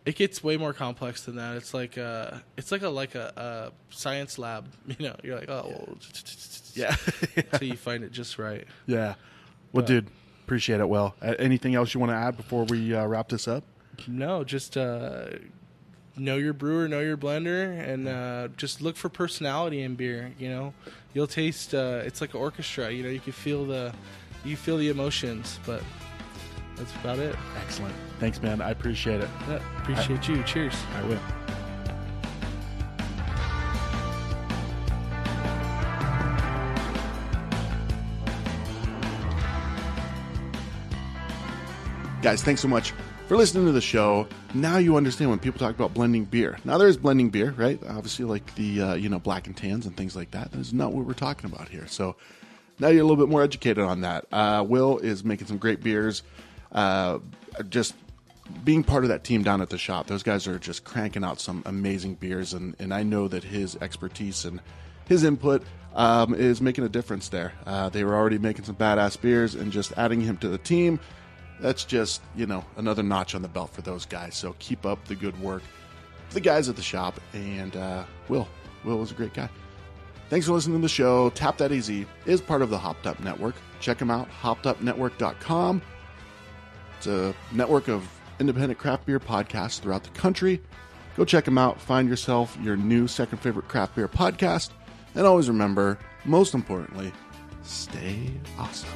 it 0.05 0.15
gets 0.15 0.43
way 0.43 0.57
more 0.57 0.73
complex 0.73 1.23
than 1.23 1.37
that 1.37 1.55
it's 1.55 1.73
like 1.73 1.95
a, 1.97 2.43
it's 2.57 2.71
like 2.73 2.81
a 2.81 2.89
like 2.89 3.15
a, 3.15 3.71
a 3.89 3.93
science 3.95 4.37
lab 4.37 4.65
you 4.87 4.95
know 5.07 5.15
you're 5.23 5.39
like 5.39 5.49
oh 5.49 5.65
well, 5.69 5.97
yeah, 6.73 6.95
until 7.37 7.67
you 7.67 7.77
find 7.77 8.03
it 8.03 8.11
just 8.11 8.37
right 8.37 8.65
yeah. 8.85 9.15
Well, 9.71 9.81
But- 9.81 9.85
dude, 9.87 10.07
appreciate 10.43 10.79
it. 10.81 10.87
Well, 10.89 11.15
uh, 11.21 11.33
anything 11.39 11.73
else 11.73 11.93
you 11.93 11.99
want 11.99 12.11
to 12.11 12.15
add 12.15 12.35
before 12.37 12.63
we 12.65 12.93
uh, 12.93 13.05
wrap 13.07 13.29
this 13.29 13.47
up? 13.47 13.63
No, 14.07 14.43
just 14.43 14.75
uh, 14.77 15.27
know 16.15 16.37
your 16.37 16.53
brewer, 16.53 16.87
know 16.87 16.99
your 16.99 17.17
blender, 17.17 17.79
and 17.87 18.07
uh, 18.07 18.47
just 18.57 18.81
look 18.81 18.95
for 18.95 19.09
personality 19.09 19.81
in 19.81 19.95
beer. 19.95 20.31
You 20.37 20.49
know, 20.49 20.73
you'll 21.13 21.27
taste. 21.27 21.73
Uh, 21.73 22.01
it's 22.05 22.21
like 22.21 22.33
an 22.33 22.39
orchestra. 22.39 22.91
You 22.91 23.03
know, 23.03 23.09
you 23.09 23.19
can 23.19 23.33
feel 23.33 23.65
the, 23.65 23.93
you 24.43 24.55
feel 24.55 24.77
the 24.77 24.89
emotions, 24.89 25.59
but 25.65 25.81
that's 26.75 26.93
about 26.95 27.19
it. 27.19 27.35
Excellent. 27.61 27.95
Thanks, 28.19 28.41
man. 28.41 28.61
I 28.61 28.71
appreciate 28.71 29.21
it. 29.21 29.29
Yeah, 29.47 29.59
appreciate 29.81 30.27
you. 30.27 30.43
Cheers. 30.43 30.75
I 30.95 31.03
will. 31.03 31.19
Guys, 42.21 42.41
thanks 42.41 42.61
so 42.61 42.69
much 42.69 42.93
for 43.27 43.37
listening 43.37 43.65
to 43.65 43.71
the 43.71 43.81
show. 43.81 44.27
Now 44.53 44.77
you 44.77 44.97
understand 44.97 45.29
when 45.29 45.39
people 45.39 45.59
talk 45.59 45.75
about 45.75 45.93
blending 45.93 46.25
beer. 46.25 46.57
Now 46.65 46.77
there 46.77 46.87
is 46.87 46.97
blending 46.97 47.29
beer, 47.29 47.51
right? 47.51 47.79
Obviously, 47.87 48.25
like 48.25 48.53
the 48.55 48.81
uh, 48.81 48.93
you 48.95 49.09
know 49.09 49.19
black 49.19 49.47
and 49.47 49.55
tans 49.55 49.85
and 49.85 49.95
things 49.95 50.15
like 50.15 50.31
that. 50.31 50.51
That 50.51 50.59
is 50.59 50.73
not 50.73 50.91
what 50.91 51.05
we're 51.05 51.13
talking 51.13 51.51
about 51.51 51.69
here. 51.69 51.87
So 51.87 52.15
now 52.79 52.89
you're 52.89 53.01
a 53.01 53.05
little 53.05 53.23
bit 53.23 53.29
more 53.29 53.43
educated 53.43 53.83
on 53.83 54.01
that. 54.01 54.25
Uh, 54.31 54.65
Will 54.67 54.97
is 54.97 55.23
making 55.23 55.47
some 55.47 55.57
great 55.57 55.81
beers. 55.81 56.23
Uh, 56.71 57.19
just 57.69 57.93
being 58.63 58.83
part 58.83 59.03
of 59.03 59.09
that 59.09 59.23
team 59.23 59.43
down 59.43 59.61
at 59.61 59.69
the 59.69 59.77
shop, 59.77 60.07
those 60.07 60.23
guys 60.23 60.47
are 60.47 60.59
just 60.59 60.83
cranking 60.83 61.23
out 61.23 61.39
some 61.39 61.63
amazing 61.65 62.15
beers, 62.15 62.53
and, 62.53 62.75
and 62.79 62.93
I 62.93 63.03
know 63.03 63.27
that 63.27 63.43
his 63.43 63.77
expertise 63.77 64.43
and 64.43 64.59
his 65.05 65.23
input 65.23 65.63
um, 65.95 66.33
is 66.33 66.61
making 66.61 66.83
a 66.83 66.89
difference 66.89 67.29
there. 67.29 67.53
Uh, 67.65 67.89
they 67.89 68.03
were 68.03 68.15
already 68.15 68.37
making 68.37 68.65
some 68.65 68.75
badass 68.75 69.19
beers, 69.21 69.55
and 69.55 69.71
just 69.71 69.93
adding 69.97 70.19
him 70.19 70.37
to 70.37 70.49
the 70.49 70.57
team, 70.57 70.99
that's 71.63 71.85
just 71.85 72.21
you 72.35 72.45
know 72.45 72.63
another 72.75 73.01
notch 73.01 73.33
on 73.33 73.41
the 73.41 73.47
belt 73.47 73.71
for 73.73 73.81
those 73.81 74.05
guys. 74.05 74.35
So 74.35 74.53
keep 74.59 74.85
up 74.85 75.03
the 75.05 75.15
good 75.15 75.39
work, 75.39 75.63
the 76.31 76.41
guys 76.41 76.67
at 76.69 76.75
the 76.75 76.83
shop, 76.83 77.19
and 77.33 77.75
uh, 77.75 78.03
Will. 78.27 78.47
Will 78.83 78.99
was 78.99 79.11
a 79.11 79.15
great 79.15 79.33
guy. 79.33 79.49
Thanks 80.29 80.45
for 80.45 80.53
listening 80.53 80.77
to 80.77 80.81
the 80.81 80.89
show. 80.89 81.29
Tap 81.31 81.57
That 81.57 81.71
Easy 81.71 82.05
is 82.25 82.41
part 82.41 82.61
of 82.61 82.69
the 82.69 82.77
Hopped 82.77 83.07
Up 83.07 83.19
Network. 83.21 83.55
Check 83.79 83.97
them 83.97 84.11
out, 84.11 84.27
hoppedupnetwork.com. 84.41 85.81
It's 86.97 87.07
a 87.07 87.33
network 87.53 87.87
of 87.87 88.07
independent 88.39 88.77
craft 88.77 89.05
beer 89.05 89.19
podcasts 89.19 89.79
throughout 89.79 90.03
the 90.03 90.09
country. 90.09 90.61
Go 91.15 91.23
check 91.23 91.45
them 91.45 91.57
out. 91.57 91.79
Find 91.79 92.09
yourself 92.09 92.57
your 92.61 92.75
new 92.75 93.07
second 93.07 93.37
favorite 93.37 93.67
craft 93.69 93.95
beer 93.95 94.07
podcast. 94.07 94.71
And 95.15 95.25
always 95.25 95.47
remember, 95.47 95.99
most 96.25 96.53
importantly, 96.55 97.13
stay 97.61 98.31
awesome. 98.57 98.89